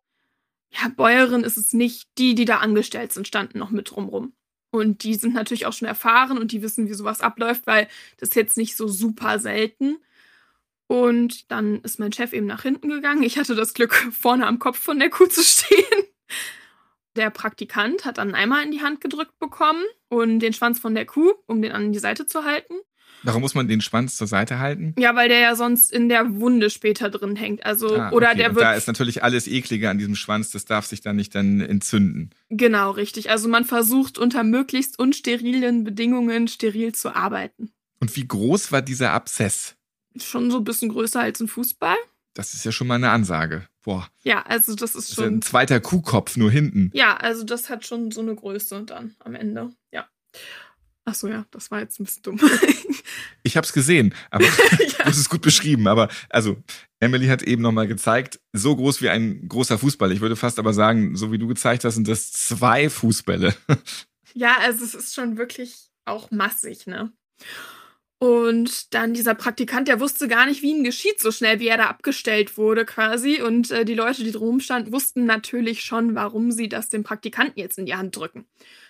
ja, 0.71 0.89
Bäuerin 0.95 1.43
ist 1.43 1.57
es 1.57 1.73
nicht. 1.73 2.07
Die, 2.17 2.35
die 2.35 2.45
da 2.45 2.57
angestellt 2.57 3.13
sind, 3.13 3.27
standen 3.27 3.59
noch 3.59 3.71
mit 3.71 3.91
drumrum. 3.91 4.33
Und 4.75 5.03
die 5.03 5.15
sind 5.15 5.33
natürlich 5.33 5.65
auch 5.65 5.73
schon 5.73 5.87
erfahren 5.87 6.37
und 6.37 6.51
die 6.51 6.61
wissen, 6.61 6.89
wie 6.89 6.93
sowas 6.93 7.21
abläuft, 7.21 7.65
weil 7.65 7.87
das 8.17 8.29
ist 8.29 8.35
jetzt 8.35 8.57
nicht 8.57 8.75
so 8.75 8.87
super 8.87 9.39
selten. 9.39 9.97
Und 10.87 11.49
dann 11.49 11.79
ist 11.81 11.97
mein 11.97 12.11
Chef 12.11 12.33
eben 12.33 12.45
nach 12.45 12.63
hinten 12.63 12.89
gegangen. 12.89 13.23
Ich 13.23 13.37
hatte 13.37 13.55
das 13.55 13.73
Glück, 13.73 13.93
vorne 14.11 14.45
am 14.45 14.59
Kopf 14.59 14.77
von 14.77 14.99
der 14.99 15.09
Kuh 15.09 15.27
zu 15.27 15.43
stehen. 15.43 16.03
Der 17.15 17.29
Praktikant 17.29 18.03
hat 18.03 18.17
dann 18.17 18.35
Eimer 18.35 18.61
in 18.61 18.71
die 18.71 18.81
Hand 18.81 18.99
gedrückt 18.99 19.39
bekommen 19.39 19.83
und 20.09 20.39
den 20.39 20.51
Schwanz 20.51 20.79
von 20.79 20.93
der 20.93 21.05
Kuh, 21.05 21.33
um 21.47 21.61
den 21.61 21.71
an 21.71 21.93
die 21.93 21.99
Seite 21.99 22.27
zu 22.27 22.43
halten. 22.43 22.73
Warum 23.25 23.41
muss 23.41 23.55
man 23.55 23.67
den 23.67 23.81
Schwanz 23.81 24.15
zur 24.17 24.27
Seite 24.27 24.59
halten? 24.59 24.93
Ja, 24.97 25.15
weil 25.15 25.27
der 25.29 25.39
ja 25.39 25.55
sonst 25.55 25.91
in 25.91 26.09
der 26.09 26.35
Wunde 26.39 26.69
später 26.69 27.09
drin 27.09 27.35
hängt. 27.35 27.65
Also 27.65 27.95
Ah, 27.95 28.11
oder 28.11 28.29
okay. 28.29 28.37
der 28.37 28.49
Und 28.49 28.55
wird 28.55 28.65
Da 28.65 28.73
ist 28.73 28.87
natürlich 28.87 29.23
alles 29.23 29.47
eklige 29.47 29.89
an 29.89 29.97
diesem 29.97 30.15
Schwanz, 30.15 30.51
das 30.51 30.65
darf 30.65 30.85
sich 30.85 31.01
dann 31.01 31.15
nicht 31.15 31.35
dann 31.35 31.59
entzünden. 31.61 32.29
genau 32.49 32.91
richtig. 32.91 33.29
Also 33.29 33.47
man 33.49 33.65
versucht 33.65 34.17
unter 34.17 34.43
möglichst 34.43 34.97
unsterilen 34.99 35.83
Bedingungen 35.83 36.47
steril 36.47 36.93
zu 36.93 37.15
arbeiten. 37.15 37.71
Und 37.99 38.15
wie 38.15 38.27
groß 38.27 38.71
war 38.71 38.81
dieser 38.81 39.11
Abszess? 39.11 39.75
Schon 40.17 40.51
so 40.51 40.57
ein 40.57 40.63
bisschen 40.63 40.89
größer 40.89 41.19
als 41.21 41.39
ein 41.39 41.47
Fußball. 41.47 41.95
Das 42.33 42.53
ist 42.53 42.65
ja 42.65 42.71
schon 42.71 42.87
mal 42.87 42.95
eine 42.95 43.09
Ansage. 43.11 43.67
Boah, 43.83 44.09
Ja, 44.23 44.41
also 44.43 44.73
das 44.75 44.89
ist 44.91 44.95
das 44.95 45.09
ist 45.09 45.15
schon 45.15 45.35
ein 45.35 45.41
zweiter 45.41 45.79
Kuhkopf 45.79 46.37
nur 46.37 46.49
hinten. 46.51 46.89
Ja, 46.93 47.15
also 47.17 47.43
das 47.43 47.69
hat 47.69 47.85
schon 47.85 48.11
so 48.11 48.21
eine 48.21 48.33
Größe 48.35 48.83
dann 48.83 49.15
am 49.19 49.35
Ende. 49.35 49.71
Ja. 49.91 50.07
Ach 51.05 51.13
so, 51.13 51.27
ja, 51.27 51.45
das 51.51 51.69
war 51.69 51.81
jetzt 51.81 51.99
ein 51.99 52.05
bisschen 52.05 52.23
dumm. 52.23 52.39
Ich 53.43 53.57
habe 53.57 53.65
es 53.65 53.73
gesehen, 53.73 54.13
aber 54.29 54.45
ja. 54.79 55.05
das 55.05 55.17
ist 55.17 55.29
gut 55.29 55.41
beschrieben. 55.41 55.87
Aber 55.87 56.09
also, 56.29 56.57
Emily 56.99 57.27
hat 57.27 57.43
eben 57.43 57.61
nochmal 57.61 57.87
gezeigt, 57.87 58.39
so 58.53 58.75
groß 58.75 59.01
wie 59.01 59.09
ein 59.09 59.47
großer 59.47 59.77
Fußball. 59.77 60.11
Ich 60.11 60.21
würde 60.21 60.35
fast 60.35 60.59
aber 60.59 60.73
sagen, 60.73 61.15
so 61.15 61.31
wie 61.31 61.37
du 61.37 61.47
gezeigt 61.47 61.83
hast, 61.83 61.95
sind 61.95 62.07
das 62.07 62.31
zwei 62.31 62.89
Fußbälle. 62.89 63.55
ja, 64.33 64.57
also 64.59 64.83
es 64.83 64.95
ist 64.95 65.13
schon 65.13 65.37
wirklich 65.37 65.89
auch 66.05 66.31
massig, 66.31 66.87
ne? 66.87 67.11
Und 68.17 68.93
dann 68.93 69.13
dieser 69.13 69.35
Praktikant, 69.35 69.87
der 69.87 69.99
wusste 69.99 70.27
gar 70.27 70.45
nicht, 70.45 70.61
wie 70.61 70.71
ihm 70.71 70.83
geschieht, 70.83 71.19
so 71.19 71.31
schnell 71.31 71.59
wie 71.59 71.67
er 71.67 71.77
da 71.77 71.87
abgestellt 71.87 72.57
wurde 72.57 72.85
quasi. 72.85 73.41
Und 73.41 73.71
äh, 73.71 73.83
die 73.83 73.93
Leute, 73.93 74.23
die 74.23 74.31
drum 74.31 74.61
standen, 74.61 74.93
wussten 74.93 75.25
natürlich 75.25 75.81
schon, 75.81 76.15
warum 76.15 76.51
sie 76.51 76.69
das 76.69 76.89
dem 76.89 77.03
Praktikanten 77.03 77.59
jetzt 77.59 77.77
in 77.77 77.85
die 77.85 77.95
Hand 77.95 78.15
drücken. 78.15 78.45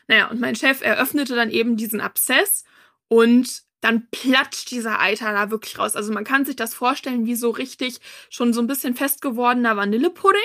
Naja, 0.07 0.29
und 0.29 0.39
mein 0.39 0.55
Chef 0.55 0.81
eröffnete 0.81 1.35
dann 1.35 1.49
eben 1.49 1.75
diesen 1.75 2.01
Abszess 2.01 2.63
und 3.07 3.63
dann 3.85 4.07
platscht 4.09 4.71
dieser 4.71 4.99
Eiter 4.99 5.31
da 5.31 5.51
wirklich 5.51 5.77
raus. 5.77 5.95
Also 5.95 6.11
man 6.11 6.23
kann 6.23 6.43
sich 6.43 6.55
das 6.55 6.73
vorstellen 6.73 7.27
wie 7.27 7.35
so 7.35 7.51
richtig 7.51 7.99
schon 8.31 8.51
so 8.51 8.59
ein 8.59 8.65
bisschen 8.65 8.95
fest 8.95 9.21
gewordener 9.21 9.77
Vanillepudding. 9.77 10.41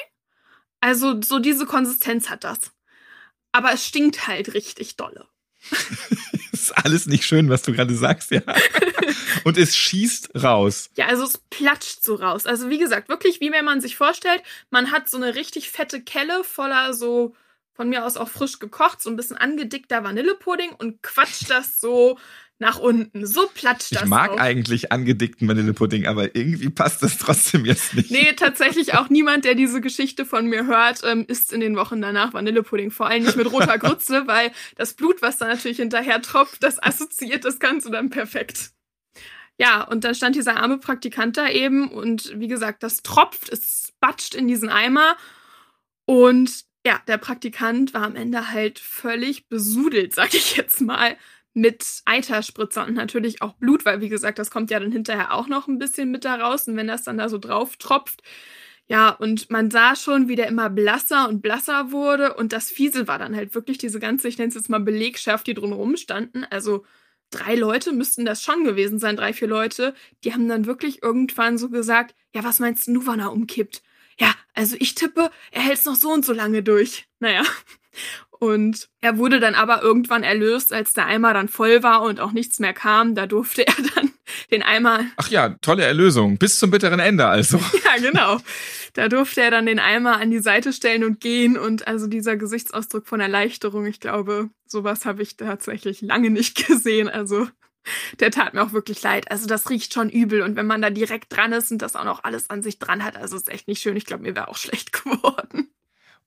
Also 0.80 1.22
so 1.22 1.38
diese 1.38 1.64
Konsistenz 1.64 2.28
hat 2.28 2.44
das. 2.44 2.58
Aber 3.52 3.72
es 3.72 3.86
stinkt 3.86 4.26
halt 4.28 4.52
richtig 4.52 4.96
dolle. 4.96 5.26
Ist 6.52 6.76
alles 6.84 7.06
nicht 7.06 7.24
schön, 7.24 7.48
was 7.48 7.62
du 7.62 7.72
gerade 7.72 7.94
sagst, 7.94 8.30
ja. 8.30 8.42
Und 9.44 9.56
es 9.56 9.74
schießt 9.74 10.42
raus. 10.42 10.90
Ja, 10.96 11.06
also 11.06 11.24
es 11.24 11.38
platscht 11.38 12.04
so 12.04 12.16
raus. 12.16 12.44
Also 12.44 12.68
wie 12.68 12.78
gesagt, 12.78 13.08
wirklich 13.08 13.40
wie 13.40 13.52
wenn 13.52 13.64
man 13.64 13.80
sich 13.80 13.96
vorstellt, 13.96 14.42
man 14.68 14.92
hat 14.92 15.08
so 15.08 15.16
eine 15.16 15.34
richtig 15.34 15.70
fette 15.70 16.02
Kelle 16.02 16.44
voller 16.44 16.92
so 16.92 17.34
von 17.72 17.88
mir 17.88 18.04
aus 18.04 18.18
auch 18.18 18.28
frisch 18.28 18.58
gekocht, 18.58 19.00
so 19.00 19.08
ein 19.08 19.16
bisschen 19.16 19.38
angedickter 19.38 20.04
Vanillepudding 20.04 20.72
und 20.72 21.02
quatscht 21.02 21.48
das 21.48 21.80
so 21.80 22.18
nach 22.60 22.78
unten. 22.78 23.26
So 23.26 23.48
platscht 23.52 23.94
das. 23.94 24.02
Ich 24.02 24.08
mag 24.08 24.32
auch. 24.32 24.38
eigentlich 24.38 24.92
angedickten 24.92 25.48
Vanillepudding, 25.48 26.06
aber 26.06 26.36
irgendwie 26.36 26.68
passt 26.68 27.02
das 27.02 27.18
trotzdem 27.18 27.64
jetzt 27.64 27.94
nicht. 27.94 28.10
Nee, 28.10 28.34
tatsächlich 28.34 28.94
auch 28.94 29.08
niemand, 29.08 29.44
der 29.44 29.54
diese 29.54 29.80
Geschichte 29.80 30.26
von 30.26 30.46
mir 30.46 30.66
hört, 30.66 31.00
ähm, 31.04 31.24
isst 31.26 31.52
in 31.52 31.60
den 31.60 31.74
Wochen 31.76 32.00
danach 32.00 32.34
Vanillepudding. 32.34 32.90
Vor 32.90 33.06
allem 33.06 33.24
nicht 33.24 33.36
mit 33.36 33.50
roter 33.50 33.78
Grütze, 33.78 34.26
weil 34.26 34.52
das 34.76 34.92
Blut, 34.92 35.22
was 35.22 35.38
da 35.38 35.48
natürlich 35.48 35.78
hinterher 35.78 36.20
tropft, 36.20 36.62
das 36.62 36.82
assoziiert 36.82 37.44
das 37.44 37.58
Ganze 37.58 37.90
dann 37.90 38.10
perfekt. 38.10 38.70
Ja, 39.58 39.82
und 39.82 40.04
dann 40.04 40.14
stand 40.14 40.36
dieser 40.36 40.56
arme 40.56 40.78
Praktikant 40.78 41.36
da 41.36 41.48
eben 41.48 41.90
und 41.90 42.32
wie 42.38 42.48
gesagt, 42.48 42.82
das 42.82 43.02
tropft, 43.02 43.48
es 43.50 43.92
batscht 44.00 44.34
in 44.34 44.48
diesen 44.48 44.68
Eimer 44.68 45.16
und 46.06 46.64
ja, 46.86 47.00
der 47.08 47.18
Praktikant 47.18 47.92
war 47.92 48.04
am 48.04 48.16
Ende 48.16 48.52
halt 48.52 48.78
völlig 48.78 49.48
besudelt, 49.48 50.14
sag 50.14 50.32
ich 50.34 50.56
jetzt 50.56 50.80
mal, 50.80 51.16
mit 51.54 52.02
Eiterspritzer 52.04 52.86
und 52.86 52.94
natürlich 52.94 53.42
auch 53.42 53.54
Blut, 53.54 53.84
weil 53.84 54.00
wie 54.00 54.08
gesagt, 54.08 54.38
das 54.38 54.50
kommt 54.50 54.70
ja 54.70 54.78
dann 54.80 54.92
hinterher 54.92 55.34
auch 55.34 55.48
noch 55.48 55.68
ein 55.68 55.78
bisschen 55.78 56.10
mit 56.10 56.24
da 56.24 56.36
raus. 56.36 56.68
Und 56.68 56.76
wenn 56.76 56.86
das 56.86 57.04
dann 57.04 57.18
da 57.18 57.28
so 57.28 57.38
drauf 57.38 57.76
tropft, 57.76 58.22
ja, 58.86 59.10
und 59.10 59.50
man 59.50 59.70
sah 59.70 59.94
schon, 59.94 60.26
wie 60.28 60.34
der 60.34 60.48
immer 60.48 60.68
blasser 60.68 61.28
und 61.28 61.42
blasser 61.42 61.92
wurde. 61.92 62.34
Und 62.34 62.52
das 62.52 62.70
Fiese 62.70 63.06
war 63.06 63.18
dann 63.20 63.36
halt 63.36 63.54
wirklich 63.54 63.78
diese 63.78 64.00
ganze, 64.00 64.26
ich 64.26 64.36
nenne 64.36 64.48
es 64.48 64.56
jetzt 64.56 64.68
mal 64.68 64.80
Belegschaft, 64.80 65.46
die 65.46 65.54
drumherum 65.54 65.96
standen, 65.96 66.44
also 66.44 66.84
drei 67.30 67.54
Leute 67.54 67.92
müssten 67.92 68.24
das 68.24 68.42
schon 68.42 68.64
gewesen 68.64 68.98
sein, 68.98 69.16
drei, 69.16 69.32
vier 69.32 69.46
Leute, 69.46 69.94
die 70.24 70.32
haben 70.32 70.48
dann 70.48 70.66
wirklich 70.66 71.02
irgendwann 71.02 71.56
so 71.56 71.70
gesagt, 71.70 72.16
ja, 72.34 72.42
was 72.42 72.58
meinst 72.58 72.88
du, 72.88 73.06
wann 73.06 73.20
er 73.20 73.32
umkippt? 73.32 73.82
Ja, 74.18 74.34
also 74.54 74.76
ich 74.78 74.96
tippe, 74.96 75.30
er 75.52 75.62
hält 75.62 75.78
es 75.78 75.84
noch 75.84 75.94
so 75.94 76.10
und 76.10 76.24
so 76.24 76.32
lange 76.32 76.62
durch. 76.64 77.08
Naja, 77.20 77.42
und 78.40 78.88
er 79.02 79.18
wurde 79.18 79.38
dann 79.38 79.54
aber 79.54 79.82
irgendwann 79.82 80.22
erlöst, 80.22 80.72
als 80.72 80.94
der 80.94 81.04
Eimer 81.04 81.34
dann 81.34 81.48
voll 81.48 81.82
war 81.82 82.00
und 82.00 82.20
auch 82.20 82.32
nichts 82.32 82.58
mehr 82.58 82.72
kam. 82.72 83.14
Da 83.14 83.26
durfte 83.26 83.66
er 83.66 83.74
dann 83.94 84.10
den 84.50 84.62
Eimer. 84.62 85.04
Ach 85.18 85.28
ja, 85.28 85.50
tolle 85.60 85.84
Erlösung. 85.84 86.38
Bis 86.38 86.58
zum 86.58 86.70
bitteren 86.70 87.00
Ende 87.00 87.26
also. 87.26 87.58
ja, 87.84 88.00
genau. 88.00 88.38
Da 88.94 89.08
durfte 89.08 89.42
er 89.42 89.50
dann 89.50 89.66
den 89.66 89.78
Eimer 89.78 90.18
an 90.18 90.30
die 90.30 90.38
Seite 90.38 90.72
stellen 90.72 91.04
und 91.04 91.20
gehen. 91.20 91.58
Und 91.58 91.86
also 91.86 92.06
dieser 92.06 92.38
Gesichtsausdruck 92.38 93.06
von 93.06 93.20
Erleichterung, 93.20 93.84
ich 93.84 94.00
glaube, 94.00 94.48
sowas 94.64 95.04
habe 95.04 95.22
ich 95.22 95.36
tatsächlich 95.36 96.00
lange 96.00 96.30
nicht 96.30 96.66
gesehen. 96.66 97.10
Also 97.10 97.46
der 98.20 98.30
tat 98.30 98.54
mir 98.54 98.62
auch 98.62 98.72
wirklich 98.72 99.02
leid. 99.02 99.30
Also 99.30 99.46
das 99.46 99.68
riecht 99.68 99.92
schon 99.92 100.08
übel. 100.08 100.40
Und 100.40 100.56
wenn 100.56 100.66
man 100.66 100.80
da 100.80 100.88
direkt 100.88 101.36
dran 101.36 101.52
ist 101.52 101.70
und 101.70 101.82
das 101.82 101.94
auch 101.94 102.04
noch 102.04 102.24
alles 102.24 102.48
an 102.48 102.62
sich 102.62 102.78
dran 102.78 103.04
hat, 103.04 103.18
also 103.18 103.36
ist 103.36 103.50
echt 103.50 103.68
nicht 103.68 103.82
schön. 103.82 103.98
Ich 103.98 104.06
glaube, 104.06 104.22
mir 104.22 104.34
wäre 104.34 104.48
auch 104.48 104.56
schlecht 104.56 104.94
geworden. 104.94 105.70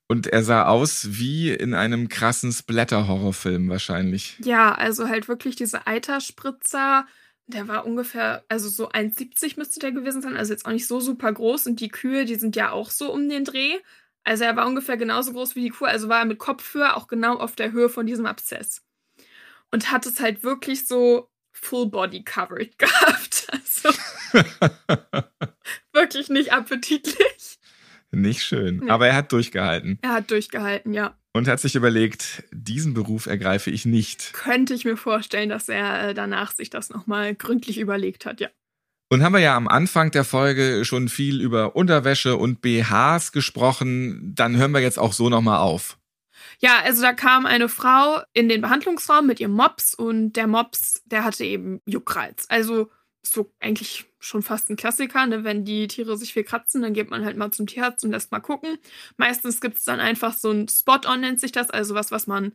Und 0.06 0.26
er 0.26 0.42
sah 0.42 0.66
aus 0.66 1.08
wie 1.18 1.50
in 1.50 1.74
einem 1.74 2.08
krassen 2.08 2.52
Splatter-Horrorfilm 2.52 3.68
wahrscheinlich. 3.70 4.36
Ja, 4.44 4.74
also 4.74 5.08
halt 5.08 5.28
wirklich 5.28 5.56
diese 5.56 5.86
Eiterspritzer. 5.86 7.06
Der 7.46 7.68
war 7.68 7.86
ungefähr, 7.86 8.44
also 8.48 8.68
so 8.68 8.90
1,70 8.90 9.54
müsste 9.56 9.80
der 9.80 9.92
gewesen 9.92 10.22
sein. 10.22 10.36
Also 10.36 10.52
jetzt 10.52 10.66
auch 10.66 10.72
nicht 10.72 10.86
so 10.86 11.00
super 11.00 11.32
groß. 11.32 11.66
Und 11.66 11.80
die 11.80 11.88
Kühe, 11.88 12.26
die 12.26 12.34
sind 12.34 12.54
ja 12.54 12.70
auch 12.70 12.90
so 12.90 13.12
um 13.12 13.28
den 13.28 13.44
Dreh. 13.44 13.78
Also 14.24 14.44
er 14.44 14.56
war 14.56 14.66
ungefähr 14.66 14.96
genauso 14.96 15.32
groß 15.32 15.54
wie 15.54 15.62
die 15.62 15.70
Kuh. 15.70 15.84
Also 15.84 16.08
war 16.08 16.20
er 16.20 16.24
mit 16.26 16.38
Kopfhöhe 16.38 16.96
auch 16.96 17.06
genau 17.06 17.36
auf 17.36 17.56
der 17.56 17.72
Höhe 17.72 17.88
von 17.88 18.06
diesem 18.06 18.26
Abszess. 18.26 18.82
Und 19.70 19.90
hat 19.90 20.06
es 20.06 20.20
halt 20.20 20.42
wirklich 20.42 20.86
so 20.86 21.30
Full 21.52 21.86
Body 21.86 22.24
Covered 22.24 22.78
gehabt. 22.78 23.48
Also 23.50 23.88
wirklich 25.92 26.28
nicht 26.28 26.52
appetitlich. 26.52 27.43
Nicht 28.14 28.42
schön. 28.42 28.78
Nee. 28.78 28.90
Aber 28.90 29.06
er 29.06 29.16
hat 29.16 29.32
durchgehalten. 29.32 29.98
Er 30.02 30.14
hat 30.14 30.30
durchgehalten, 30.30 30.94
ja. 30.94 31.16
Und 31.32 31.48
hat 31.48 31.60
sich 31.60 31.74
überlegt, 31.74 32.44
diesen 32.52 32.94
Beruf 32.94 33.26
ergreife 33.26 33.70
ich 33.70 33.84
nicht. 33.86 34.32
Könnte 34.32 34.74
ich 34.74 34.84
mir 34.84 34.96
vorstellen, 34.96 35.48
dass 35.48 35.68
er 35.68 36.10
äh, 36.10 36.14
danach 36.14 36.52
sich 36.52 36.70
das 36.70 36.90
nochmal 36.90 37.34
gründlich 37.34 37.78
überlegt 37.78 38.24
hat, 38.24 38.40
ja. 38.40 38.48
Und 39.10 39.22
haben 39.22 39.32
wir 39.32 39.40
ja 39.40 39.56
am 39.56 39.68
Anfang 39.68 40.10
der 40.10 40.24
Folge 40.24 40.84
schon 40.84 41.08
viel 41.08 41.40
über 41.40 41.76
Unterwäsche 41.76 42.36
und 42.36 42.62
BHs 42.62 43.32
gesprochen, 43.32 44.32
dann 44.34 44.56
hören 44.56 44.72
wir 44.72 44.80
jetzt 44.80 44.98
auch 44.98 45.12
so 45.12 45.28
nochmal 45.28 45.58
auf. 45.58 45.98
Ja, 46.60 46.80
also 46.82 47.02
da 47.02 47.12
kam 47.12 47.46
eine 47.46 47.68
Frau 47.68 48.20
in 48.32 48.48
den 48.48 48.60
Behandlungsraum 48.60 49.26
mit 49.26 49.40
ihrem 49.40 49.52
Mops 49.52 49.94
und 49.94 50.32
der 50.34 50.46
Mops, 50.46 51.02
der 51.04 51.24
hatte 51.24 51.44
eben 51.44 51.80
Juckreiz. 51.86 52.46
Also 52.48 52.90
so 53.22 53.52
eigentlich 53.60 54.06
schon 54.24 54.42
fast 54.42 54.70
ein 54.70 54.76
Klassiker, 54.76 55.26
ne? 55.26 55.44
Wenn 55.44 55.64
die 55.64 55.86
Tiere 55.88 56.16
sich 56.16 56.32
viel 56.32 56.44
kratzen, 56.44 56.82
dann 56.82 56.94
geht 56.94 57.10
man 57.10 57.24
halt 57.24 57.36
mal 57.36 57.50
zum 57.50 57.66
Tierarzt 57.66 58.04
und 58.04 58.10
lässt 58.10 58.32
mal 58.32 58.40
gucken. 58.40 58.78
Meistens 59.16 59.60
gibt 59.60 59.78
es 59.78 59.84
dann 59.84 60.00
einfach 60.00 60.34
so 60.34 60.50
ein 60.50 60.68
Spot-on, 60.68 61.20
nennt 61.20 61.40
sich 61.40 61.52
das, 61.52 61.70
also 61.70 61.94
was, 61.94 62.10
was 62.10 62.26
man 62.26 62.52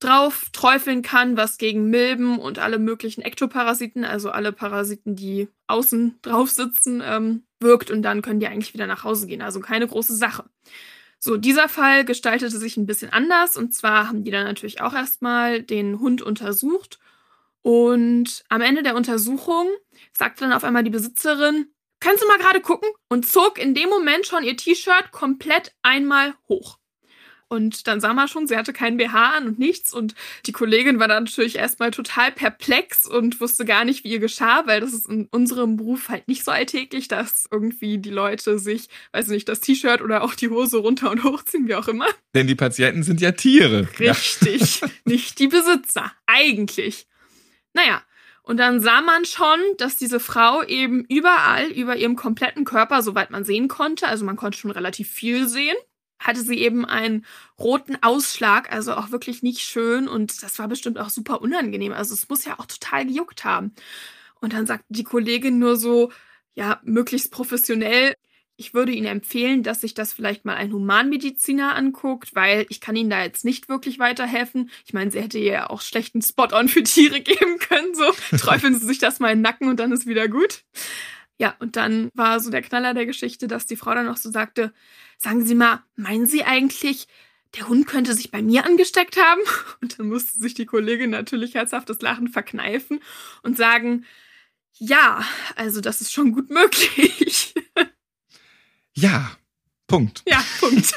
drauf 0.00 0.48
träufeln 0.52 1.02
kann, 1.02 1.36
was 1.36 1.58
gegen 1.58 1.90
Milben 1.90 2.38
und 2.38 2.58
alle 2.58 2.78
möglichen 2.78 3.20
Ektoparasiten, 3.20 4.04
also 4.04 4.30
alle 4.30 4.52
Parasiten, 4.52 5.14
die 5.14 5.48
außen 5.66 6.18
drauf 6.22 6.50
sitzen, 6.50 7.02
ähm, 7.04 7.44
wirkt 7.60 7.90
und 7.90 8.02
dann 8.02 8.22
können 8.22 8.40
die 8.40 8.46
eigentlich 8.46 8.72
wieder 8.72 8.86
nach 8.86 9.04
Hause 9.04 9.26
gehen. 9.26 9.42
Also 9.42 9.60
keine 9.60 9.86
große 9.86 10.16
Sache. 10.16 10.44
So, 11.18 11.36
dieser 11.36 11.68
Fall 11.68 12.06
gestaltete 12.06 12.56
sich 12.56 12.78
ein 12.78 12.86
bisschen 12.86 13.12
anders 13.12 13.58
und 13.58 13.74
zwar 13.74 14.08
haben 14.08 14.24
die 14.24 14.30
dann 14.30 14.44
natürlich 14.46 14.80
auch 14.80 14.94
erstmal 14.94 15.62
den 15.62 16.00
Hund 16.00 16.22
untersucht 16.22 16.98
und 17.62 18.44
am 18.48 18.60
Ende 18.60 18.82
der 18.82 18.96
Untersuchung 18.96 19.68
sagte 20.12 20.44
dann 20.44 20.52
auf 20.52 20.64
einmal 20.64 20.84
die 20.84 20.90
Besitzerin, 20.90 21.66
kannst 22.00 22.22
du 22.22 22.28
mal 22.28 22.38
gerade 22.38 22.60
gucken? 22.60 22.88
Und 23.08 23.26
zog 23.26 23.58
in 23.58 23.74
dem 23.74 23.88
Moment 23.88 24.26
schon 24.26 24.44
ihr 24.44 24.56
T-Shirt 24.56 25.12
komplett 25.12 25.74
einmal 25.82 26.34
hoch. 26.48 26.78
Und 27.52 27.88
dann 27.88 28.00
sah 28.00 28.14
man 28.14 28.28
schon, 28.28 28.46
sie 28.46 28.56
hatte 28.56 28.72
keinen 28.72 28.96
BH 28.96 29.36
an 29.36 29.48
und 29.48 29.58
nichts. 29.58 29.92
Und 29.92 30.14
die 30.46 30.52
Kollegin 30.52 31.00
war 31.00 31.08
dann 31.08 31.24
natürlich 31.24 31.56
erstmal 31.56 31.90
total 31.90 32.30
perplex 32.30 33.08
und 33.08 33.40
wusste 33.40 33.64
gar 33.64 33.84
nicht, 33.84 34.04
wie 34.04 34.12
ihr 34.12 34.20
geschah, 34.20 34.68
weil 34.68 34.80
das 34.80 34.92
ist 34.92 35.08
in 35.08 35.26
unserem 35.32 35.76
Beruf 35.76 36.08
halt 36.08 36.28
nicht 36.28 36.44
so 36.44 36.52
alltäglich, 36.52 37.08
dass 37.08 37.46
irgendwie 37.50 37.98
die 37.98 38.10
Leute 38.10 38.60
sich, 38.60 38.88
weiß 39.10 39.26
nicht, 39.28 39.48
das 39.48 39.58
T-Shirt 39.58 40.00
oder 40.00 40.22
auch 40.22 40.36
die 40.36 40.48
Hose 40.48 40.78
runter 40.78 41.10
und 41.10 41.24
hochziehen, 41.24 41.66
wie 41.66 41.74
auch 41.74 41.88
immer. 41.88 42.06
Denn 42.36 42.46
die 42.46 42.54
Patienten 42.54 43.02
sind 43.02 43.20
ja 43.20 43.32
Tiere. 43.32 43.88
Richtig, 43.98 44.82
ja. 44.82 44.88
nicht 45.04 45.40
die 45.40 45.48
Besitzer. 45.48 46.12
Eigentlich. 46.26 47.08
Naja, 47.72 48.02
und 48.42 48.56
dann 48.56 48.80
sah 48.80 49.00
man 49.00 49.24
schon, 49.24 49.60
dass 49.78 49.96
diese 49.96 50.18
Frau 50.18 50.62
eben 50.62 51.04
überall 51.04 51.66
über 51.70 51.96
ihrem 51.96 52.16
kompletten 52.16 52.64
Körper, 52.64 53.02
soweit 53.02 53.30
man 53.30 53.44
sehen 53.44 53.68
konnte, 53.68 54.08
also 54.08 54.24
man 54.24 54.36
konnte 54.36 54.58
schon 54.58 54.70
relativ 54.70 55.08
viel 55.10 55.46
sehen, 55.48 55.76
hatte 56.18 56.40
sie 56.40 56.58
eben 56.58 56.84
einen 56.84 57.24
roten 57.58 57.96
Ausschlag, 58.02 58.72
also 58.72 58.94
auch 58.94 59.10
wirklich 59.10 59.42
nicht 59.42 59.60
schön 59.60 60.08
und 60.08 60.42
das 60.42 60.58
war 60.58 60.68
bestimmt 60.68 60.98
auch 60.98 61.10
super 61.10 61.40
unangenehm. 61.42 61.92
Also 61.92 62.14
es 62.14 62.28
muss 62.28 62.44
ja 62.44 62.58
auch 62.58 62.66
total 62.66 63.06
gejuckt 63.06 63.44
haben. 63.44 63.74
Und 64.40 64.52
dann 64.52 64.66
sagt 64.66 64.84
die 64.88 65.04
Kollegin 65.04 65.58
nur 65.58 65.76
so, 65.76 66.12
ja, 66.54 66.80
möglichst 66.82 67.30
professionell, 67.30 68.14
ich 68.60 68.74
würde 68.74 68.92
Ihnen 68.92 69.06
empfehlen, 69.06 69.62
dass 69.62 69.80
sich 69.80 69.94
das 69.94 70.12
vielleicht 70.12 70.44
mal 70.44 70.54
ein 70.54 70.70
Humanmediziner 70.70 71.74
anguckt, 71.74 72.34
weil 72.34 72.66
ich 72.68 72.82
kann 72.82 72.94
Ihnen 72.94 73.08
da 73.08 73.22
jetzt 73.22 73.42
nicht 73.42 73.70
wirklich 73.70 73.98
weiterhelfen. 73.98 74.70
Ich 74.84 74.92
meine, 74.92 75.10
sie 75.10 75.22
hätte 75.22 75.38
ja 75.38 75.70
auch 75.70 75.80
schlechten 75.80 76.20
Spot-on 76.20 76.68
für 76.68 76.82
Tiere 76.82 77.20
geben 77.22 77.58
können. 77.58 77.94
So, 77.94 78.12
träufeln 78.36 78.78
Sie 78.78 78.86
sich 78.86 78.98
das 78.98 79.18
mal 79.18 79.30
in 79.30 79.38
den 79.38 79.42
Nacken 79.42 79.70
und 79.70 79.80
dann 79.80 79.92
ist 79.92 80.06
wieder 80.06 80.28
gut. 80.28 80.62
Ja, 81.38 81.56
und 81.58 81.76
dann 81.76 82.10
war 82.12 82.38
so 82.38 82.50
der 82.50 82.60
Knaller 82.60 82.92
der 82.92 83.06
Geschichte, 83.06 83.48
dass 83.48 83.64
die 83.64 83.76
Frau 83.76 83.94
dann 83.94 84.04
noch 84.04 84.18
so 84.18 84.30
sagte, 84.30 84.74
sagen 85.16 85.46
Sie 85.46 85.54
mal, 85.54 85.82
meinen 85.96 86.26
Sie 86.26 86.44
eigentlich, 86.44 87.08
der 87.56 87.66
Hund 87.66 87.86
könnte 87.86 88.12
sich 88.12 88.30
bei 88.30 88.42
mir 88.42 88.66
angesteckt 88.66 89.16
haben? 89.16 89.40
Und 89.80 89.98
dann 89.98 90.08
musste 90.08 90.38
sich 90.38 90.52
die 90.52 90.66
Kollegin 90.66 91.08
natürlich 91.08 91.54
herzhaftes 91.54 92.02
Lachen 92.02 92.28
verkneifen 92.28 93.00
und 93.42 93.56
sagen, 93.56 94.04
ja, 94.74 95.24
also 95.56 95.80
das 95.80 96.02
ist 96.02 96.12
schon 96.12 96.32
gut 96.32 96.50
möglich. 96.50 97.54
Ja, 99.00 99.30
Punkt. 99.86 100.22
Ja, 100.28 100.44
Punkt. 100.58 100.94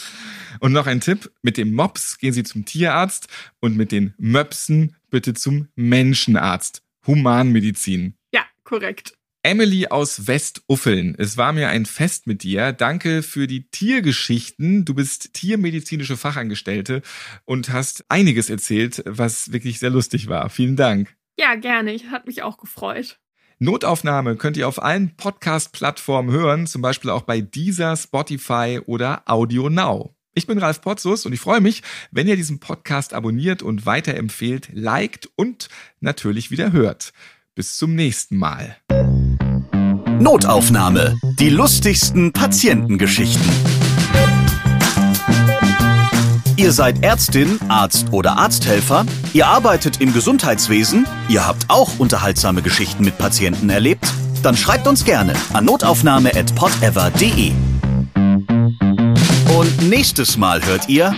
und 0.60 0.72
noch 0.72 0.86
ein 0.86 1.00
Tipp: 1.00 1.30
Mit 1.40 1.56
dem 1.56 1.72
Mops 1.72 2.18
gehen 2.18 2.34
Sie 2.34 2.44
zum 2.44 2.66
Tierarzt 2.66 3.28
und 3.60 3.74
mit 3.74 3.90
den 3.90 4.12
Möpsen 4.18 4.96
bitte 5.08 5.32
zum 5.32 5.68
Menschenarzt. 5.74 6.82
Humanmedizin. 7.06 8.18
Ja, 8.34 8.44
korrekt. 8.64 9.14
Emily 9.42 9.86
aus 9.86 10.26
Westuffeln, 10.26 11.14
es 11.16 11.38
war 11.38 11.54
mir 11.54 11.68
ein 11.70 11.86
Fest 11.86 12.26
mit 12.26 12.42
dir. 12.42 12.72
Danke 12.72 13.22
für 13.22 13.46
die 13.46 13.70
Tiergeschichten. 13.70 14.84
Du 14.84 14.92
bist 14.92 15.32
tiermedizinische 15.32 16.18
Fachangestellte 16.18 17.00
und 17.46 17.72
hast 17.72 18.04
einiges 18.10 18.50
erzählt, 18.50 19.02
was 19.06 19.52
wirklich 19.52 19.78
sehr 19.78 19.90
lustig 19.90 20.26
war. 20.26 20.50
Vielen 20.50 20.76
Dank. 20.76 21.16
Ja, 21.38 21.54
gerne. 21.54 21.94
Ich 21.94 22.10
hat 22.10 22.26
mich 22.26 22.42
auch 22.42 22.58
gefreut. 22.58 23.18
Notaufnahme 23.60 24.36
könnt 24.36 24.56
ihr 24.56 24.68
auf 24.68 24.80
allen 24.80 25.16
Podcast-Plattformen 25.16 26.30
hören, 26.30 26.68
zum 26.68 26.80
Beispiel 26.80 27.10
auch 27.10 27.22
bei 27.22 27.40
Deezer, 27.40 27.96
Spotify 27.96 28.80
oder 28.86 29.22
Audio 29.26 29.68
Now. 29.68 30.14
Ich 30.34 30.46
bin 30.46 30.58
Ralf 30.58 30.80
Potzus 30.80 31.26
und 31.26 31.32
ich 31.32 31.40
freue 31.40 31.60
mich, 31.60 31.82
wenn 32.12 32.28
ihr 32.28 32.36
diesen 32.36 32.60
Podcast 32.60 33.14
abonniert 33.14 33.62
und 33.64 33.84
weiterempfehlt, 33.84 34.68
liked 34.72 35.28
und 35.34 35.68
natürlich 35.98 36.52
wieder 36.52 36.70
hört. 36.70 37.12
Bis 37.56 37.76
zum 37.76 37.96
nächsten 37.96 38.36
Mal. 38.36 38.76
Notaufnahme. 40.20 41.18
Die 41.40 41.50
lustigsten 41.50 42.32
Patientengeschichten. 42.32 43.87
Ihr 46.58 46.72
seid 46.72 47.04
Ärztin, 47.04 47.60
Arzt 47.68 48.12
oder 48.12 48.36
Arzthelfer? 48.36 49.06
Ihr 49.32 49.46
arbeitet 49.46 50.00
im 50.00 50.12
Gesundheitswesen? 50.12 51.06
Ihr 51.28 51.46
habt 51.46 51.66
auch 51.68 52.00
unterhaltsame 52.00 52.62
Geschichten 52.62 53.04
mit 53.04 53.16
Patienten 53.16 53.70
erlebt? 53.70 54.04
Dann 54.42 54.56
schreibt 54.56 54.88
uns 54.88 55.04
gerne 55.04 55.34
an 55.52 55.64
notaufnahme@podever.de. 55.66 57.52
Und 59.56 59.88
nächstes 59.88 60.36
Mal 60.36 60.66
hört 60.66 60.88
ihr 60.88 61.14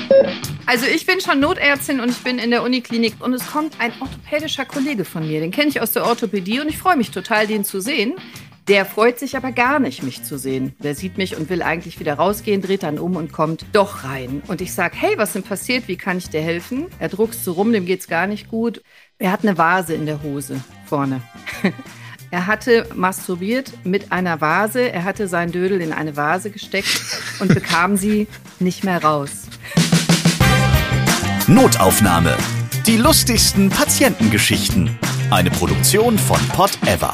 Also 0.67 0.85
ich 0.85 1.07
bin 1.07 1.23
schon 1.23 1.41
Notärztin 1.41 2.01
und 2.01 2.11
ich 2.11 2.19
bin 2.19 2.39
in 2.39 2.51
der 2.51 2.63
Uniklinik 2.63 3.15
und 3.21 3.33
es 3.33 3.47
kommt 3.47 3.81
ein 3.81 3.93
orthopädischer 3.99 4.67
Kollege 4.67 5.07
von 5.07 5.27
mir. 5.27 5.41
Den 5.41 5.53
kenne 5.53 5.71
ich 5.71 5.81
aus 5.81 5.93
der 5.93 6.05
Orthopädie 6.05 6.61
und 6.61 6.69
ich 6.69 6.77
freue 6.77 6.99
mich 6.99 7.13
total, 7.13 7.47
den 7.47 7.65
zu 7.65 7.81
sehen. 7.81 8.13
Der 8.71 8.87
freut 8.87 9.19
sich 9.19 9.37
aber 9.37 9.51
gar 9.51 9.81
nicht, 9.81 10.05
mich 10.05 10.23
zu 10.23 10.39
sehen. 10.39 10.77
Der 10.79 10.95
sieht 10.95 11.19
mich 11.19 11.37
und 11.37 11.51
will 11.51 11.61
eigentlich 11.61 11.99
wieder 11.99 12.15
rausgehen, 12.15 12.63
dreht 12.63 12.85
dann 12.85 13.01
um 13.01 13.17
und 13.17 13.33
kommt 13.33 13.67
doch 13.73 14.05
rein. 14.05 14.43
Und 14.47 14.61
ich 14.61 14.73
sage, 14.73 14.95
hey, 14.97 15.15
was 15.17 15.31
ist 15.31 15.35
denn 15.35 15.43
passiert? 15.43 15.89
Wie 15.89 15.97
kann 15.97 16.19
ich 16.19 16.31
dir 16.31 16.41
helfen? 16.41 16.87
Er 17.01 17.09
druckst 17.09 17.45
so 17.45 17.51
rum, 17.51 17.73
dem 17.73 17.85
geht's 17.85 18.07
gar 18.07 18.29
nicht 18.29 18.49
gut. 18.49 18.81
Er 19.19 19.33
hat 19.33 19.43
eine 19.43 19.59
Vase 19.59 19.95
in 19.95 20.07
der 20.07 20.23
Hose 20.23 20.61
vorne. 20.87 21.21
Er 22.33 22.47
hatte 22.47 22.87
masturbiert 22.95 23.73
mit 23.83 24.13
einer 24.13 24.41
Vase. 24.41 24.89
Er 24.89 25.03
hatte 25.03 25.27
seinen 25.27 25.51
Dödel 25.51 25.81
in 25.81 25.93
eine 25.93 26.17
Vase 26.17 26.51
gesteckt 26.51 27.03
und 27.41 27.49
bekam 27.55 27.97
sie 27.97 28.29
nicht 28.61 28.85
mehr 28.85 29.03
raus. 29.03 29.49
Notaufnahme. 31.49 32.37
Die 32.87 32.99
lustigsten 32.99 33.69
Patientengeschichten. 33.69 34.97
Eine 35.33 35.51
Produktion 35.51 36.21
von 36.21 36.39
Pod 36.51 36.79
Ever. 36.87 37.13